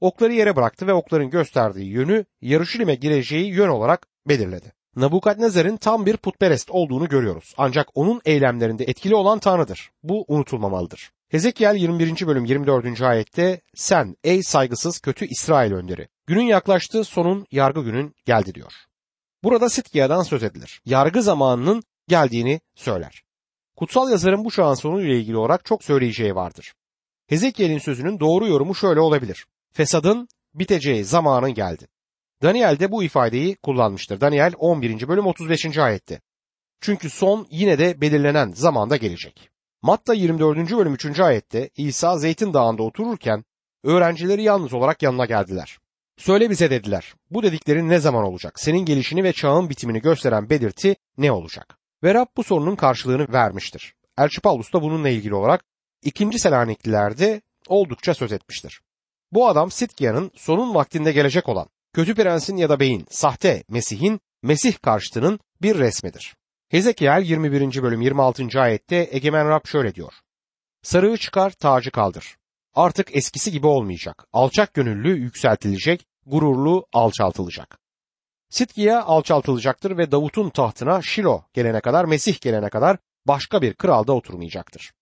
Okları 0.00 0.32
yere 0.32 0.56
bıraktı 0.56 0.86
ve 0.86 0.92
okların 0.92 1.30
gösterdiği 1.30 1.90
yönü 1.90 2.24
Yarışilim'e 2.40 2.94
gireceği 2.94 3.52
yön 3.54 3.68
olarak 3.68 4.06
belirledi. 4.28 4.72
Nabukadnezar'ın 4.96 5.76
tam 5.76 6.06
bir 6.06 6.16
putperest 6.16 6.70
olduğunu 6.70 7.08
görüyoruz. 7.08 7.54
Ancak 7.56 7.88
onun 7.94 8.20
eylemlerinde 8.24 8.84
etkili 8.84 9.14
olan 9.14 9.38
Tanrı'dır. 9.38 9.90
Bu 10.02 10.24
unutulmamalıdır. 10.28 11.10
Hezekiel 11.28 11.74
21. 11.74 12.26
bölüm 12.26 12.44
24. 12.44 13.02
ayette 13.02 13.60
sen 13.74 14.16
ey 14.24 14.42
saygısız 14.42 14.98
kötü 14.98 15.26
İsrail 15.26 15.72
önderi 15.72 16.08
günün 16.26 16.42
yaklaştığı 16.42 17.04
sonun 17.04 17.46
yargı 17.50 17.82
günün 17.82 18.14
geldi 18.26 18.54
diyor. 18.54 18.72
Burada 19.44 19.68
Sitkiya'dan 19.68 20.22
söz 20.22 20.42
edilir. 20.42 20.80
Yargı 20.84 21.22
zamanının 21.22 21.82
geldiğini 22.08 22.60
söyler. 22.74 23.22
Kutsal 23.76 24.10
yazarın 24.10 24.44
bu 24.44 24.50
çağın 24.50 24.74
sonuyla 24.74 25.14
ilgili 25.14 25.36
olarak 25.36 25.64
çok 25.64 25.84
söyleyeceği 25.84 26.34
vardır. 26.34 26.72
Hezekiel'in 27.26 27.78
sözünün 27.78 28.20
doğru 28.20 28.46
yorumu 28.46 28.74
şöyle 28.74 29.00
olabilir. 29.00 29.46
Fesadın 29.72 30.28
biteceği 30.54 31.04
zamanın 31.04 31.54
geldi. 31.54 31.88
Daniel 32.42 32.78
de 32.78 32.92
bu 32.92 33.04
ifadeyi 33.04 33.56
kullanmıştır. 33.56 34.20
Daniel 34.20 34.52
11. 34.58 35.08
bölüm 35.08 35.26
35. 35.26 35.78
ayette. 35.78 36.20
Çünkü 36.80 37.10
son 37.10 37.46
yine 37.50 37.78
de 37.78 38.00
belirlenen 38.00 38.52
zamanda 38.52 38.96
gelecek. 38.96 39.50
Matta 39.82 40.14
24. 40.14 40.70
bölüm 40.70 40.94
3. 40.94 41.20
ayette 41.20 41.70
İsa 41.76 42.18
Zeytin 42.18 42.54
Dağı'nda 42.54 42.82
otururken 42.82 43.44
öğrencileri 43.84 44.42
yalnız 44.42 44.74
olarak 44.74 45.02
yanına 45.02 45.26
geldiler. 45.26 45.78
Söyle 46.18 46.50
bize 46.50 46.70
dediler. 46.70 47.14
Bu 47.30 47.42
dediklerin 47.42 47.88
ne 47.88 47.98
zaman 47.98 48.24
olacak? 48.24 48.60
Senin 48.60 48.84
gelişini 48.84 49.24
ve 49.24 49.32
çağın 49.32 49.70
bitimini 49.70 50.00
gösteren 50.00 50.50
belirti 50.50 50.96
ne 51.18 51.32
olacak? 51.32 51.78
Ve 52.02 52.14
Rab 52.14 52.26
bu 52.36 52.42
sorunun 52.42 52.76
karşılığını 52.76 53.32
vermiştir. 53.32 53.94
Elçi 54.18 54.40
Paulus 54.40 54.72
da 54.72 54.82
bununla 54.82 55.08
ilgili 55.08 55.34
olarak 55.34 55.64
2. 56.02 56.38
Selanikliler'de 56.38 57.42
oldukça 57.68 58.14
söz 58.14 58.32
etmiştir. 58.32 58.80
Bu 59.32 59.48
adam 59.48 59.70
Sitkiya'nın 59.70 60.30
sonun 60.34 60.74
vaktinde 60.74 61.12
gelecek 61.12 61.48
olan 61.48 61.68
kötü 61.92 62.14
prensin 62.14 62.56
ya 62.56 62.68
da 62.68 62.80
beyin, 62.80 63.06
sahte 63.10 63.64
Mesih'in 63.68 64.20
Mesih 64.42 64.78
karşıtının 64.82 65.40
bir 65.62 65.78
resmidir. 65.78 66.34
Hezekiel 66.68 67.22
21. 67.24 67.82
bölüm 67.82 68.00
26. 68.00 68.60
ayette 68.60 69.08
Egemen 69.10 69.48
Rab 69.48 69.66
şöyle 69.66 69.94
diyor. 69.94 70.12
Sarığı 70.82 71.16
çıkar, 71.16 71.50
tacı 71.50 71.90
kaldır. 71.90 72.36
Artık 72.74 73.16
eskisi 73.16 73.52
gibi 73.52 73.66
olmayacak. 73.66 74.24
Alçak 74.32 74.74
gönüllü 74.74 75.18
yükseltilecek, 75.18 76.06
gururlu 76.26 76.86
alçaltılacak. 76.92 77.78
Sitkiya 78.48 79.02
alçaltılacaktır 79.02 79.98
ve 79.98 80.12
Davut'un 80.12 80.50
tahtına 80.50 81.02
Şilo 81.02 81.42
gelene 81.54 81.80
kadar, 81.80 82.04
Mesih 82.04 82.40
gelene 82.40 82.68
kadar 82.68 82.96
başka 83.26 83.62
bir 83.62 83.74
kral 83.74 84.06
da 84.06 84.12
oturmayacaktır. 84.12 84.92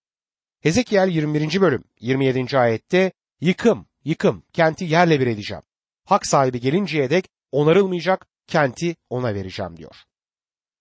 Hezekiel 0.60 1.08
21. 1.08 1.60
bölüm 1.60 1.84
27. 2.00 2.58
ayette 2.58 3.12
yıkım, 3.40 3.86
yıkım, 4.04 4.42
kenti 4.52 4.84
yerle 4.84 5.20
bir 5.20 5.26
edeceğim. 5.26 5.62
Hak 6.10 6.26
sahibi 6.26 6.60
gelinceye 6.60 7.10
dek 7.10 7.28
onarılmayacak, 7.52 8.26
kenti 8.46 8.96
ona 9.10 9.34
vereceğim 9.34 9.76
diyor. 9.76 9.96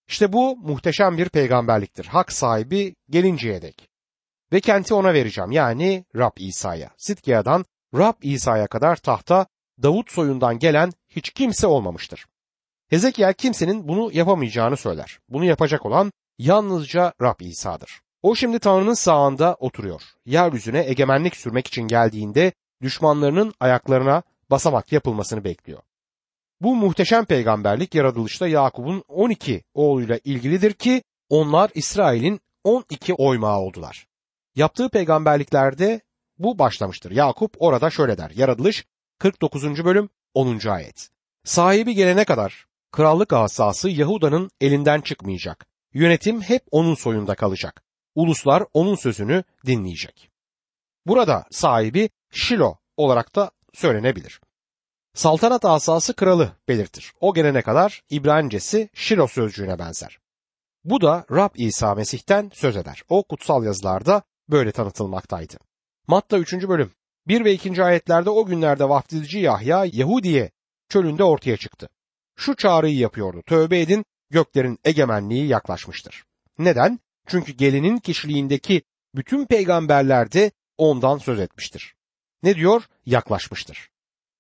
İşte 0.08 0.34
bu 0.34 0.58
muhteşem 0.58 1.18
bir 1.18 1.30
peygamberliktir. 1.30 2.06
Hak 2.06 2.32
sahibi 2.32 2.96
gelinceye 3.10 3.62
dek. 3.62 3.90
ve 4.54 4.60
kenti 4.60 4.94
ona 4.94 5.14
vereceğim 5.14 5.52
yani 5.52 6.06
Rab 6.16 6.32
İsa'ya. 6.38 6.90
Sitkiya'dan 6.98 7.66
Rab 7.94 8.14
İsa'ya 8.22 8.68
kadar 8.68 8.96
tahta 8.96 9.46
Davut 9.84 10.12
soyundan 10.12 10.60
gelen 10.60 10.92
hiç 11.10 11.30
kimse 11.30 11.68
olmamıştır. 11.68 12.26
Hezekiel 12.88 13.34
kimsenin 13.34 13.88
bunu 13.88 14.10
yapamayacağını 14.14 14.78
söyler. 14.78 15.20
Bunu 15.30 15.46
yapacak 15.46 15.86
olan 15.86 16.12
yalnızca 16.38 17.14
Rab 17.22 17.40
İsa'dır. 17.40 18.02
O 18.22 18.36
şimdi 18.36 18.60
Tanrı'nın 18.60 18.94
sağında 18.94 19.56
oturuyor. 19.60 20.02
Yeryüzüne 20.26 20.80
egemenlik 20.88 21.36
sürmek 21.36 21.68
için 21.68 21.88
geldiğinde 21.88 22.52
düşmanlarının 22.82 23.54
ayaklarına 23.60 24.24
basamak 24.52 24.92
yapılmasını 24.92 25.44
bekliyor. 25.44 25.82
Bu 26.62 26.76
muhteşem 26.76 27.26
peygamberlik 27.26 27.96
yaratılışta 27.96 28.48
Yakup'un 28.48 29.04
12 29.08 29.64
oğluyla 29.74 30.20
ilgilidir 30.24 30.74
ki 30.74 31.04
onlar 31.30 31.72
İsrail'in 31.74 32.40
12 32.64 33.14
oymağı 33.14 33.60
oldular. 33.60 34.08
Yaptığı 34.56 34.90
peygamberliklerde 34.90 36.02
bu 36.38 36.60
başlamıştır. 36.60 37.12
Yakup 37.12 37.56
orada 37.60 37.90
şöyle 37.90 38.18
der. 38.18 38.32
Yaratılış 38.36 38.86
49. 39.20 39.64
bölüm 39.86 40.10
10. 40.34 40.68
ayet. 40.68 41.10
Sahibi 41.44 41.96
gelene 41.96 42.26
kadar 42.26 42.66
krallık 42.92 43.34
asası 43.34 43.90
Yahuda'nın 43.90 44.52
elinden 44.62 45.02
çıkmayacak. 45.02 45.68
Yönetim 45.94 46.42
hep 46.42 46.64
onun 46.72 46.96
soyunda 46.96 47.36
kalacak. 47.36 47.84
Uluslar 48.16 48.64
onun 48.74 48.96
sözünü 48.96 49.44
dinleyecek. 49.66 50.30
Burada 51.06 51.46
sahibi 51.52 52.10
Şilo 52.32 52.76
olarak 52.98 53.36
da 53.36 53.52
söylenebilir. 53.74 54.42
Saltanat 55.14 55.66
asası 55.66 56.14
kralı 56.14 56.52
belirtir. 56.68 57.14
O 57.20 57.34
gelene 57.34 57.62
kadar 57.62 58.02
İbranicesi 58.10 58.90
Şilo 58.94 59.28
sözcüğüne 59.28 59.80
benzer. 59.80 60.20
Bu 60.84 61.02
da 61.02 61.26
Rab 61.32 61.56
İsa 61.56 61.96
Mesih'ten 61.96 62.52
söz 62.54 62.78
eder. 62.78 63.04
O 63.10 63.24
kutsal 63.24 63.64
yazılarda 63.64 64.22
böyle 64.50 64.72
tanıtılmaktaydı. 64.72 65.58
Matta 66.08 66.38
3. 66.38 66.54
bölüm 66.54 66.92
1 67.28 67.46
ve 67.46 67.54
2. 67.54 67.84
ayetlerde 67.84 68.30
o 68.30 68.46
günlerde 68.46 68.90
vaftizici 68.90 69.40
Yahya 69.40 69.86
Yahudiye 69.92 70.52
çölünde 70.90 71.24
ortaya 71.24 71.58
çıktı. 71.58 71.90
Şu 72.36 72.56
çağrıyı 72.56 72.98
yapıyordu. 72.98 73.42
Tövbe 73.46 73.82
edin 73.82 74.06
göklerin 74.30 74.80
egemenliği 74.84 75.48
yaklaşmıştır. 75.48 76.24
Neden? 76.58 77.00
Çünkü 77.28 77.52
gelinin 77.52 77.98
kişiliğindeki 77.98 78.82
bütün 79.16 79.46
peygamberler 79.46 80.32
de 80.32 80.52
ondan 80.78 81.18
söz 81.18 81.40
etmiştir. 81.40 81.96
Ne 82.44 82.56
diyor? 82.56 82.84
Yaklaşmıştır. 83.06 83.90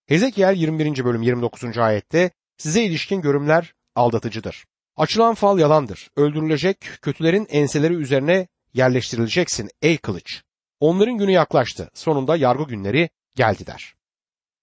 Hezekiel 0.08 0.56
21. 0.56 1.06
bölüm 1.06 1.22
29. 1.22 1.78
ayette 1.78 2.32
size 2.58 2.84
ilişkin 2.84 3.22
görümler 3.22 3.74
aldatıcıdır. 3.96 4.66
Açılan 4.98 5.34
fal 5.34 5.60
yalandır. 5.60 6.10
Öldürülecek 6.16 6.78
kötülerin 7.02 7.48
enseleri 7.50 7.94
üzerine 7.94 8.48
yerleştirileceksin 8.74 9.70
ey 9.82 9.98
kılıç. 9.98 10.44
Onların 10.80 11.18
günü 11.18 11.32
yaklaştı. 11.32 11.90
Sonunda 11.94 12.36
yargı 12.36 12.64
günleri 12.64 13.10
geldi 13.36 13.68
der. 13.68 13.94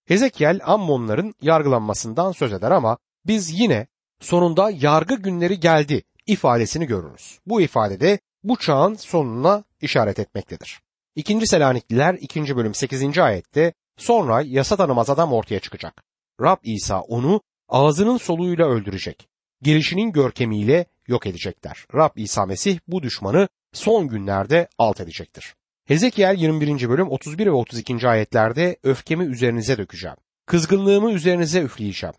Hezekiel 0.04 0.60
Ammonların 0.64 1.34
yargılanmasından 1.42 2.32
söz 2.32 2.52
eder 2.52 2.70
ama 2.70 2.98
biz 3.26 3.60
yine 3.60 3.86
sonunda 4.20 4.70
yargı 4.70 5.14
günleri 5.14 5.60
geldi 5.60 6.02
ifadesini 6.26 6.86
görürüz. 6.86 7.38
Bu 7.46 7.60
ifadede 7.60 8.18
bu 8.44 8.56
çağın 8.56 8.94
sonuna 8.94 9.64
işaret 9.80 10.18
etmektedir. 10.18 10.80
İkinci 11.16 11.46
Selanikliler 11.46 12.14
2. 12.14 12.56
bölüm 12.56 12.74
8. 12.74 13.18
ayette 13.18 13.72
sonra 13.96 14.42
yasa 14.42 14.76
tanımaz 14.76 15.10
adam 15.10 15.32
ortaya 15.32 15.60
çıkacak. 15.60 16.02
Rab 16.40 16.56
İsa 16.62 17.00
onu 17.00 17.40
ağzının 17.68 18.16
soluğuyla 18.16 18.66
öldürecek. 18.66 19.28
Gelişinin 19.62 20.12
görkemiyle 20.12 20.86
yok 21.06 21.26
edecekler. 21.26 21.86
Rab 21.94 22.10
İsa 22.16 22.46
Mesih 22.46 22.78
bu 22.88 23.02
düşmanı 23.02 23.48
son 23.72 24.08
günlerde 24.08 24.68
alt 24.78 25.00
edecektir. 25.00 25.54
Hezekiel 25.84 26.36
21. 26.38 26.88
bölüm 26.88 27.10
31 27.10 27.46
ve 27.46 27.50
32. 27.50 28.08
ayetlerde 28.08 28.76
öfkemi 28.82 29.24
üzerinize 29.24 29.78
dökeceğim. 29.78 30.16
Kızgınlığımı 30.46 31.12
üzerinize 31.12 31.60
üfleyeceğim. 31.60 32.14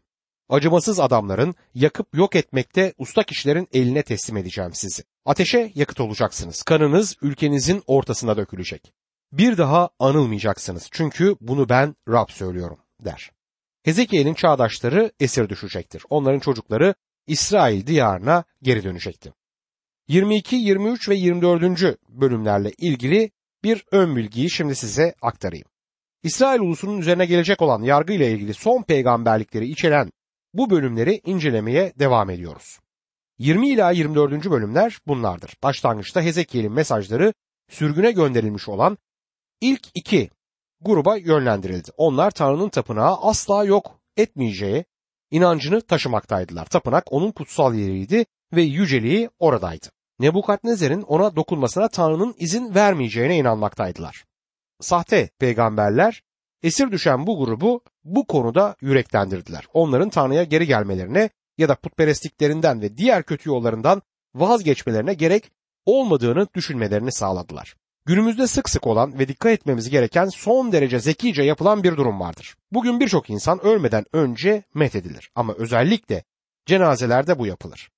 Acımasız 0.49 0.99
adamların 0.99 1.55
yakıp 1.75 2.17
yok 2.17 2.35
etmekte 2.35 2.93
usta 2.97 3.23
kişilerin 3.23 3.67
eline 3.73 4.03
teslim 4.03 4.37
edeceğim 4.37 4.71
sizi. 4.73 5.03
Ateşe 5.25 5.71
yakıt 5.75 5.99
olacaksınız. 5.99 6.63
Kanınız 6.63 7.15
ülkenizin 7.21 7.83
ortasına 7.87 8.37
dökülecek. 8.37 8.93
Bir 9.31 9.57
daha 9.57 9.89
anılmayacaksınız 9.99 10.87
çünkü 10.91 11.35
bunu 11.41 11.69
ben 11.69 11.95
Rab 12.09 12.29
söylüyorum 12.29 12.77
der. 13.05 13.31
Hezekiel'in 13.83 14.33
çağdaşları 14.33 15.11
esir 15.19 15.49
düşecektir. 15.49 16.03
Onların 16.09 16.39
çocukları 16.39 16.95
İsrail 17.27 17.87
diyarına 17.87 18.43
geri 18.61 18.83
dönecekti. 18.83 19.33
22, 20.07 20.55
23 20.55 21.09
ve 21.09 21.15
24. 21.15 21.97
bölümlerle 22.09 22.71
ilgili 22.77 23.31
bir 23.63 23.85
ön 23.91 24.15
bilgiyi 24.15 24.49
şimdi 24.49 24.75
size 24.75 25.13
aktarayım. 25.21 25.67
İsrail 26.23 26.59
ulusunun 26.59 26.97
üzerine 26.97 27.25
gelecek 27.25 27.61
olan 27.61 27.83
yargı 27.83 28.13
ile 28.13 28.31
ilgili 28.31 28.53
son 28.53 28.83
peygamberlikleri 28.83 29.67
içeren 29.67 30.11
bu 30.57 30.69
bölümleri 30.69 31.21
incelemeye 31.25 31.93
devam 31.99 32.29
ediyoruz. 32.29 32.79
20 33.39 33.69
ila 33.69 33.91
24. 33.91 34.49
bölümler 34.49 34.97
bunlardır. 35.07 35.57
Başlangıçta 35.63 36.21
Hezekiel'in 36.21 36.71
mesajları 36.71 37.33
sürgüne 37.69 38.11
gönderilmiş 38.11 38.69
olan 38.69 38.97
ilk 39.61 39.81
iki 39.95 40.29
gruba 40.81 41.17
yönlendirildi. 41.17 41.91
Onlar 41.97 42.31
Tanrı'nın 42.31 42.69
tapınağı 42.69 43.15
asla 43.21 43.63
yok 43.63 43.99
etmeyeceği 44.17 44.85
inancını 45.31 45.81
taşımaktaydılar. 45.81 46.65
Tapınak 46.65 47.03
onun 47.11 47.31
kutsal 47.31 47.75
yeriydi 47.75 48.25
ve 48.53 48.61
yüceliği 48.61 49.29
oradaydı. 49.39 49.87
Nebukadnezer'in 50.19 51.01
ona 51.01 51.35
dokunmasına 51.35 51.87
Tanrı'nın 51.87 52.35
izin 52.37 52.75
vermeyeceğine 52.75 53.37
inanmaktaydılar. 53.37 54.25
Sahte 54.81 55.29
peygamberler 55.39 56.21
esir 56.63 56.91
düşen 56.91 57.27
bu 57.27 57.45
grubu 57.45 57.81
bu 58.03 58.27
konuda 58.27 58.75
yüreklendirdiler. 58.81 59.65
Onların 59.73 60.09
Tanrı'ya 60.09 60.43
geri 60.43 60.67
gelmelerine 60.67 61.29
ya 61.57 61.69
da 61.69 61.75
putperestliklerinden 61.75 62.81
ve 62.81 62.97
diğer 62.97 63.23
kötü 63.23 63.49
yollarından 63.49 64.01
vazgeçmelerine 64.35 65.13
gerek 65.13 65.51
olmadığını 65.85 66.47
düşünmelerini 66.55 67.11
sağladılar. 67.11 67.75
Günümüzde 68.05 68.47
sık 68.47 68.69
sık 68.69 68.87
olan 68.87 69.19
ve 69.19 69.27
dikkat 69.27 69.51
etmemiz 69.51 69.89
gereken 69.89 70.25
son 70.25 70.71
derece 70.71 70.99
zekice 70.99 71.43
yapılan 71.43 71.83
bir 71.83 71.97
durum 71.97 72.19
vardır. 72.19 72.55
Bugün 72.71 72.99
birçok 72.99 73.29
insan 73.29 73.65
ölmeden 73.65 74.05
önce 74.13 74.63
methedilir 74.73 75.31
ama 75.35 75.53
özellikle 75.53 76.23
cenazelerde 76.65 77.39
bu 77.39 77.47
yapılır. 77.47 77.89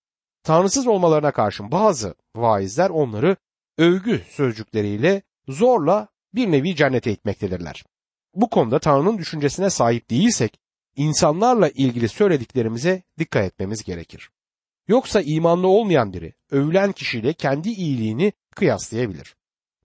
Tanrısız 0.44 0.88
olmalarına 0.88 1.32
karşın 1.32 1.72
bazı 1.72 2.16
vaizler 2.36 2.90
onları 2.90 3.38
övgü 3.78 4.22
sözcükleriyle 4.30 5.22
zorla 5.48 6.08
bir 6.34 6.52
nevi 6.52 6.76
cennete 6.76 7.12
itmektedirler. 7.12 7.84
Bu 8.36 8.50
konuda 8.50 8.80
Tanrı'nın 8.80 9.18
düşüncesine 9.18 9.70
sahip 9.70 10.10
değilsek 10.10 10.60
insanlarla 10.96 11.70
ilgili 11.70 12.10
söylediklerimize 12.10 13.04
dikkat 13.20 13.46
etmemiz 13.46 13.84
gerekir. 13.84 14.30
Yoksa 14.88 15.22
imanlı 15.22 15.68
olmayan 15.68 16.14
biri 16.14 16.34
övülen 16.52 16.92
kişiyle 16.92 17.34
kendi 17.34 17.70
iyiliğini 17.70 18.34
kıyaslayabilir. 18.56 19.36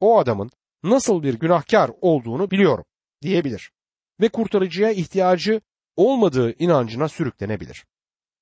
O 0.00 0.18
adamın 0.18 0.50
nasıl 0.82 1.22
bir 1.22 1.34
günahkar 1.34 1.90
olduğunu 2.00 2.50
biliyorum 2.50 2.84
diyebilir 3.22 3.72
ve 4.20 4.28
kurtarıcıya 4.28 4.90
ihtiyacı 4.90 5.60
olmadığı 5.96 6.54
inancına 6.58 7.08
sürüklenebilir. 7.08 7.84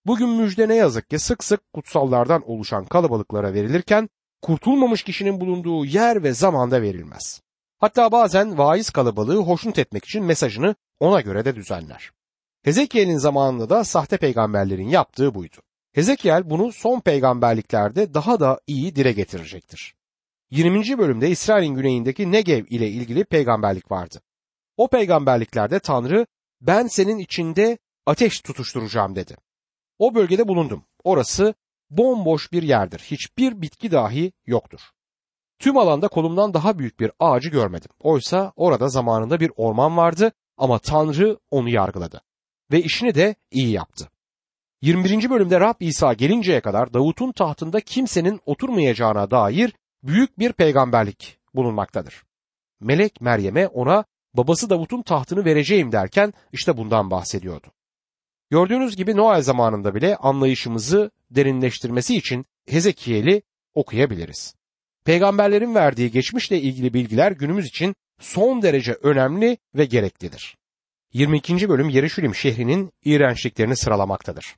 Bugün 0.06 0.28
müjde 0.28 0.68
ne 0.68 0.74
yazık 0.74 1.10
ki 1.10 1.18
sık 1.18 1.44
sık 1.44 1.72
kutsallardan 1.72 2.50
oluşan 2.50 2.84
kalabalıklara 2.84 3.54
verilirken 3.54 4.08
kurtulmamış 4.42 5.02
kişinin 5.02 5.40
bulunduğu 5.40 5.84
yer 5.84 6.22
ve 6.22 6.32
zamanda 6.32 6.82
verilmez. 6.82 7.42
Hatta 7.82 8.12
bazen 8.12 8.58
vaiz 8.58 8.90
kalabalığı 8.90 9.36
hoşnut 9.36 9.78
etmek 9.78 10.04
için 10.04 10.24
mesajını 10.24 10.74
ona 11.00 11.20
göre 11.20 11.44
de 11.44 11.56
düzenler. 11.56 12.10
Hezekiel'in 12.62 13.18
zamanında 13.18 13.70
da 13.70 13.84
sahte 13.84 14.16
peygamberlerin 14.16 14.88
yaptığı 14.88 15.34
buydu. 15.34 15.56
Hezekiel 15.92 16.50
bunu 16.50 16.72
son 16.72 17.00
peygamberliklerde 17.00 18.14
daha 18.14 18.40
da 18.40 18.60
iyi 18.66 18.96
dile 18.96 19.12
getirecektir. 19.12 19.94
20. 20.50 20.98
bölümde 20.98 21.30
İsrail'in 21.30 21.74
güneyindeki 21.74 22.32
Negev 22.32 22.64
ile 22.70 22.88
ilgili 22.88 23.24
peygamberlik 23.24 23.90
vardı. 23.90 24.20
O 24.76 24.88
peygamberliklerde 24.88 25.80
Tanrı 25.80 26.26
ben 26.60 26.86
senin 26.86 27.18
içinde 27.18 27.78
ateş 28.06 28.40
tutuşturacağım 28.40 29.16
dedi. 29.16 29.36
O 29.98 30.14
bölgede 30.14 30.48
bulundum. 30.48 30.84
Orası 31.04 31.54
bomboş 31.90 32.52
bir 32.52 32.62
yerdir. 32.62 32.98
Hiçbir 32.98 33.62
bitki 33.62 33.90
dahi 33.90 34.32
yoktur. 34.46 34.80
Tüm 35.62 35.78
alanda 35.78 36.08
kolumdan 36.08 36.54
daha 36.54 36.78
büyük 36.78 37.00
bir 37.00 37.10
ağacı 37.20 37.48
görmedim. 37.48 37.90
Oysa 38.00 38.52
orada 38.56 38.88
zamanında 38.88 39.40
bir 39.40 39.50
orman 39.56 39.96
vardı 39.96 40.32
ama 40.56 40.78
Tanrı 40.78 41.38
onu 41.50 41.68
yargıladı 41.68 42.20
ve 42.72 42.82
işini 42.82 43.14
de 43.14 43.34
iyi 43.50 43.70
yaptı. 43.70 44.08
21. 44.80 45.30
bölümde 45.30 45.60
Rab 45.60 45.74
İsa 45.80 46.12
gelinceye 46.12 46.60
kadar 46.60 46.94
Davut'un 46.94 47.32
tahtında 47.32 47.80
kimsenin 47.80 48.40
oturmayacağına 48.46 49.30
dair 49.30 49.72
büyük 50.02 50.38
bir 50.38 50.52
peygamberlik 50.52 51.38
bulunmaktadır. 51.54 52.22
Melek 52.80 53.20
Meryem'e 53.20 53.66
ona 53.66 54.04
babası 54.34 54.70
Davut'un 54.70 55.02
tahtını 55.02 55.44
vereceğim 55.44 55.92
derken 55.92 56.32
işte 56.52 56.76
bundan 56.76 57.10
bahsediyordu. 57.10 57.66
Gördüğünüz 58.50 58.96
gibi 58.96 59.16
Noel 59.16 59.42
zamanında 59.42 59.94
bile 59.94 60.16
anlayışımızı 60.16 61.10
derinleştirmesi 61.30 62.16
için 62.16 62.46
Hezekiel'i 62.68 63.42
okuyabiliriz. 63.74 64.61
Peygamberlerin 65.04 65.74
verdiği 65.74 66.10
geçmişle 66.10 66.60
ilgili 66.60 66.94
bilgiler 66.94 67.32
günümüz 67.32 67.66
için 67.66 67.94
son 68.20 68.62
derece 68.62 68.92
önemli 68.92 69.58
ve 69.74 69.84
gereklidir. 69.84 70.56
22. 71.12 71.68
bölüm 71.68 71.88
Yeruşalim 71.88 72.34
şehrinin 72.34 72.92
iğrençliklerini 73.04 73.76
sıralamaktadır. 73.76 74.56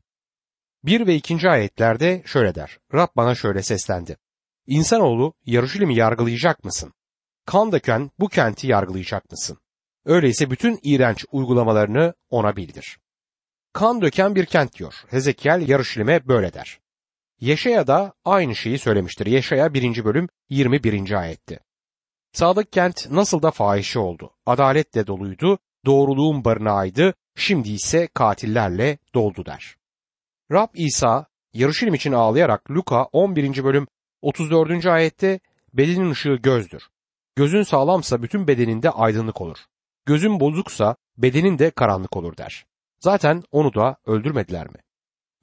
1 0.85 1.07
ve 1.07 1.14
2. 1.14 1.48
ayetlerde 1.48 2.22
şöyle 2.26 2.54
der. 2.54 2.78
Rab 2.94 3.09
bana 3.16 3.35
şöyle 3.35 3.62
seslendi. 3.62 4.16
İnsanoğlu 4.66 5.35
Yeruşalim'i 5.46 5.96
yargılayacak 5.96 6.64
mısın? 6.64 6.92
Kan 7.46 7.72
döken 7.72 8.11
bu 8.18 8.28
kenti 8.28 8.66
yargılayacak 8.66 9.30
mısın? 9.30 9.59
Öyleyse 10.04 10.50
bütün 10.50 10.80
iğrenç 10.83 11.24
uygulamalarını 11.33 12.14
ona 12.30 12.57
bildir. 12.57 12.98
Kan 13.72 14.02
döken 14.02 14.35
bir 14.35 14.46
kent 14.46 14.78
diyor. 14.78 14.94
Hezekiel 15.09 15.68
Yeruşalim'e 15.68 16.28
böyle 16.28 16.54
der. 16.54 16.78
Yeşaya 17.40 17.87
da 17.87 18.12
aynı 18.25 18.55
şeyi 18.55 18.79
söylemiştir. 18.79 19.27
Yeşaya 19.27 19.75
1. 19.75 20.05
bölüm 20.05 20.29
21. 20.49 21.20
ayetti. 21.20 21.61
Sadık 22.33 22.73
kent 22.73 23.11
nasıl 23.11 23.42
da 23.42 23.51
fahişe 23.51 23.99
oldu. 23.99 24.31
Adaletle 24.47 25.07
doluydu, 25.07 25.59
doğruluğun 25.87 26.44
barınağıydı, 26.44 27.14
şimdi 27.37 27.70
ise 27.70 28.09
katillerle 28.14 28.99
doldu 29.14 29.47
der. 29.47 29.77
Rab 30.53 30.68
İsa 30.75 31.27
Yarışilim 31.55 31.94
için 31.94 32.12
ağlayarak 32.12 32.70
Luka 32.70 33.05
11. 33.05 33.64
bölüm 33.64 33.87
34. 34.23 34.87
ayette 34.87 35.40
bedenin 35.73 36.11
ışığı 36.11 36.35
gözdür. 36.35 36.88
Gözün 37.37 37.62
sağlamsa 37.62 38.23
bütün 38.23 38.49
bedeninde 38.49 38.90
aydınlık 38.90 39.40
olur. 39.40 39.59
Gözün 40.07 40.40
bozuksa 40.40 40.97
bedenin 41.16 41.59
de 41.59 41.70
karanlık 41.70 42.16
olur 42.16 42.37
der. 42.37 42.66
Zaten 43.01 43.42
onu 43.51 43.75
da 43.75 43.97
öldürmediler 44.07 44.66
mi? 44.66 44.84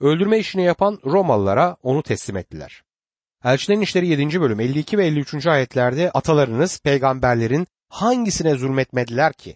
Öldürme 0.01 0.39
işini 0.39 0.63
yapan 0.63 0.99
Romalılara 1.05 1.77
onu 1.83 2.03
teslim 2.03 2.37
ettiler. 2.37 2.83
Elçilerin 3.43 3.81
İşleri 3.81 4.07
7. 4.07 4.41
bölüm 4.41 4.59
52 4.59 4.97
ve 4.97 5.05
53. 5.05 5.47
ayetlerde 5.47 6.11
atalarınız 6.11 6.79
peygamberlerin 6.79 7.67
hangisine 7.89 8.55
zulmetmediler 8.55 9.33
ki? 9.33 9.55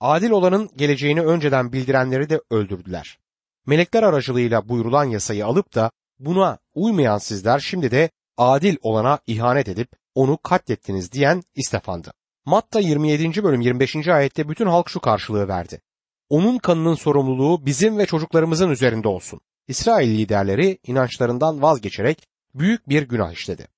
Adil 0.00 0.30
olanın 0.30 0.70
geleceğini 0.76 1.22
önceden 1.22 1.72
bildirenleri 1.72 2.30
de 2.30 2.40
öldürdüler. 2.50 3.18
Melekler 3.66 4.02
aracılığıyla 4.02 4.68
buyurulan 4.68 5.04
yasayı 5.04 5.46
alıp 5.46 5.74
da 5.74 5.90
buna 6.18 6.58
uymayan 6.74 7.18
sizler 7.18 7.58
şimdi 7.58 7.90
de 7.90 8.10
adil 8.36 8.76
olana 8.82 9.18
ihanet 9.26 9.68
edip 9.68 9.88
onu 10.14 10.38
katlettiniz 10.42 11.12
diyen 11.12 11.42
İstefan'dı. 11.54 12.12
Matta 12.44 12.80
27. 12.80 13.44
bölüm 13.44 13.60
25. 13.60 14.08
ayette 14.08 14.48
bütün 14.48 14.66
halk 14.66 14.88
şu 14.88 15.00
karşılığı 15.00 15.48
verdi. 15.48 15.80
Onun 16.28 16.58
kanının 16.58 16.94
sorumluluğu 16.94 17.66
bizim 17.66 17.98
ve 17.98 18.06
çocuklarımızın 18.06 18.70
üzerinde 18.70 19.08
olsun. 19.08 19.40
İsrail 19.68 20.18
liderleri 20.18 20.78
inançlarından 20.86 21.62
vazgeçerek 21.62 22.28
büyük 22.54 22.88
bir 22.88 23.02
günah 23.02 23.32
işledi. 23.32 23.68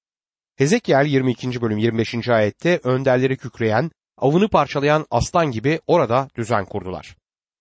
Hezekiel 0.56 1.06
22. 1.06 1.62
bölüm 1.62 1.78
25. 1.78 2.28
ayette 2.28 2.80
önderleri 2.84 3.36
kükreyen, 3.36 3.90
avını 4.18 4.48
parçalayan 4.48 5.06
aslan 5.10 5.50
gibi 5.50 5.80
orada 5.86 6.28
düzen 6.36 6.64
kurdular. 6.64 7.16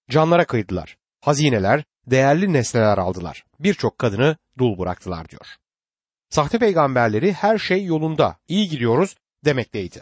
Canlara 0.09 0.45
kıydılar. 0.45 0.97
Hazineler, 1.21 1.83
değerli 2.07 2.53
nesneler 2.53 2.97
aldılar. 2.97 3.43
Birçok 3.59 3.97
kadını 3.97 4.37
dul 4.57 4.79
bıraktılar 4.79 5.29
diyor. 5.29 5.55
Sahte 6.29 6.59
peygamberleri 6.59 7.33
her 7.33 7.57
şey 7.57 7.85
yolunda, 7.85 8.37
iyi 8.47 8.69
gidiyoruz 8.69 9.15
demekteydi. 9.45 10.01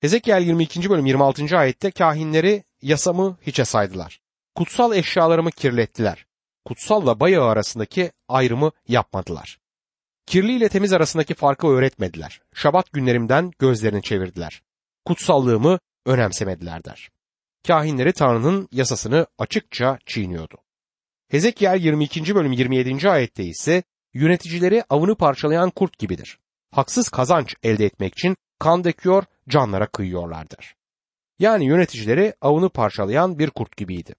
Hezekiel 0.00 0.42
22. 0.42 0.90
bölüm 0.90 1.06
26. 1.06 1.58
ayette 1.58 1.90
kahinleri 1.90 2.64
yasamı 2.82 3.36
hiçe 3.46 3.64
saydılar. 3.64 4.20
Kutsal 4.54 4.96
eşyalarımı 4.96 5.50
kirlettiler. 5.50 6.26
Kutsalla 6.64 7.20
bayağı 7.20 7.48
arasındaki 7.48 8.12
ayrımı 8.28 8.70
yapmadılar. 8.88 9.58
Kirli 10.26 10.56
ile 10.56 10.68
temiz 10.68 10.92
arasındaki 10.92 11.34
farkı 11.34 11.66
öğretmediler. 11.66 12.40
Şabat 12.54 12.92
günlerimden 12.92 13.52
gözlerini 13.58 14.02
çevirdiler. 14.02 14.62
Kutsallığımı 15.04 15.78
önemsemediler 16.06 16.84
der. 16.84 17.10
Kahinleri 17.66 18.12
Tanrı'nın 18.12 18.68
yasasını 18.72 19.26
açıkça 19.38 19.98
çiğniyordu. 20.06 20.56
Hezekiel 21.28 21.80
22. 21.80 22.34
bölüm 22.34 22.52
27. 22.52 23.10
ayette 23.10 23.44
ise 23.44 23.82
yöneticileri 24.14 24.84
avını 24.90 25.14
parçalayan 25.14 25.70
kurt 25.70 25.98
gibidir. 25.98 26.38
Haksız 26.70 27.08
kazanç 27.08 27.54
elde 27.62 27.84
etmek 27.84 28.14
için 28.14 28.36
kan 28.58 28.84
döküyor, 28.84 29.24
canlara 29.48 29.86
kıyıyorlardır. 29.86 30.74
Yani 31.38 31.66
yöneticileri 31.66 32.34
avını 32.40 32.68
parçalayan 32.68 33.38
bir 33.38 33.50
kurt 33.50 33.76
gibiydi. 33.76 34.14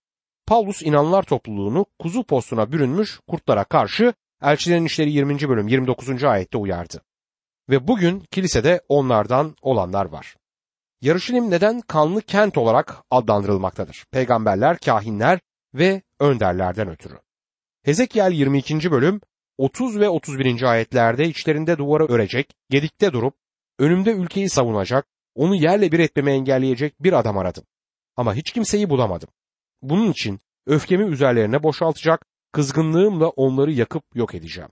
Paulus 0.48 0.82
inanlar 0.82 1.24
topluluğunu 1.24 1.86
kuzu 2.00 2.24
postuna 2.24 2.72
bürünmüş 2.72 3.20
kurtlara 3.28 3.64
karşı 3.64 4.14
Elçilerin 4.42 4.86
İşleri 4.86 5.12
20. 5.12 5.50
bölüm 5.50 5.68
29. 5.68 6.24
ayette 6.24 6.58
uyardı. 6.58 7.02
Ve 7.70 7.88
bugün 7.88 8.20
kilisede 8.20 8.82
onlardan 8.90 9.56
olanlar 9.62 10.06
var. 10.06 10.36
Yarışilim 11.02 11.52
neden 11.52 11.82
kanlı 11.82 12.22
kent 12.22 12.58
olarak 12.58 12.96
adlandırılmaktadır? 13.12 14.06
Peygamberler, 14.12 14.78
kahinler 14.78 15.40
ve 15.74 16.02
önderlerden 16.20 16.90
ötürü. 16.90 17.20
Hezekiel 17.84 18.32
22. 18.32 18.92
bölüm 18.92 19.22
30 19.58 20.00
ve 20.00 20.10
31. 20.10 20.64
ayetlerde 20.64 21.28
içlerinde 21.28 21.78
duvarı 21.78 22.06
örecek, 22.06 22.54
gedikte 22.70 23.14
durup 23.14 23.36
önümde 23.80 24.12
ülkeyi 24.12 24.50
savunacak, 24.50 25.08
onu 25.36 25.56
yerle 25.56 25.92
bir 25.92 26.00
etmemi 26.00 26.32
engelleyecek 26.32 27.04
bir 27.04 27.14
adam 27.14 27.38
aradım. 27.38 27.64
Ama 28.16 28.34
hiç 28.34 28.52
kimseyi 28.52 28.90
bulamadım. 28.90 29.30
Bunun 29.90 30.12
için 30.12 30.40
öfkemi 30.66 31.04
üzerlerine 31.04 31.64
boşaltacak, 31.64 32.26
kızgınlığımla 32.52 33.30
onları 33.30 33.72
yakıp 33.72 34.04
yok 34.16 34.36
edeceğim. 34.36 34.70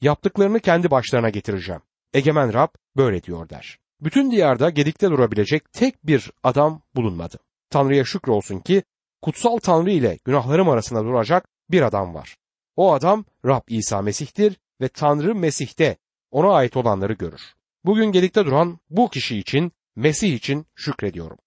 Yaptıklarını 0.00 0.60
kendi 0.60 0.90
başlarına 0.90 1.30
getireceğim. 1.30 1.80
Egemen 2.14 2.54
Rab 2.54 2.68
böyle 2.96 3.22
diyor 3.22 3.48
der. 3.48 3.78
Bütün 4.00 4.30
diyarda 4.30 4.70
gedikte 4.70 5.10
durabilecek 5.10 5.72
tek 5.72 6.06
bir 6.06 6.30
adam 6.42 6.82
bulunmadı. 6.96 7.38
Tanrı'ya 7.70 8.04
şükrolsun 8.04 8.58
ki 8.58 8.82
kutsal 9.22 9.58
Tanrı 9.58 9.90
ile 9.90 10.18
günahlarım 10.24 10.68
arasında 10.68 11.04
duracak 11.04 11.48
bir 11.70 11.82
adam 11.82 12.14
var. 12.14 12.36
O 12.76 12.92
adam 12.92 13.24
Rab 13.46 13.62
İsa 13.68 14.02
Mesih'tir 14.02 14.56
ve 14.80 14.88
Tanrı 14.88 15.34
Mesih'te 15.34 15.96
ona 16.30 16.52
ait 16.54 16.76
olanları 16.76 17.12
görür. 17.12 17.42
Bugün 17.84 18.12
gedikte 18.12 18.46
duran 18.46 18.78
bu 18.90 19.10
kişi 19.10 19.38
için, 19.38 19.72
Mesih 19.96 20.34
için 20.34 20.66
şükrediyorum. 20.74 21.38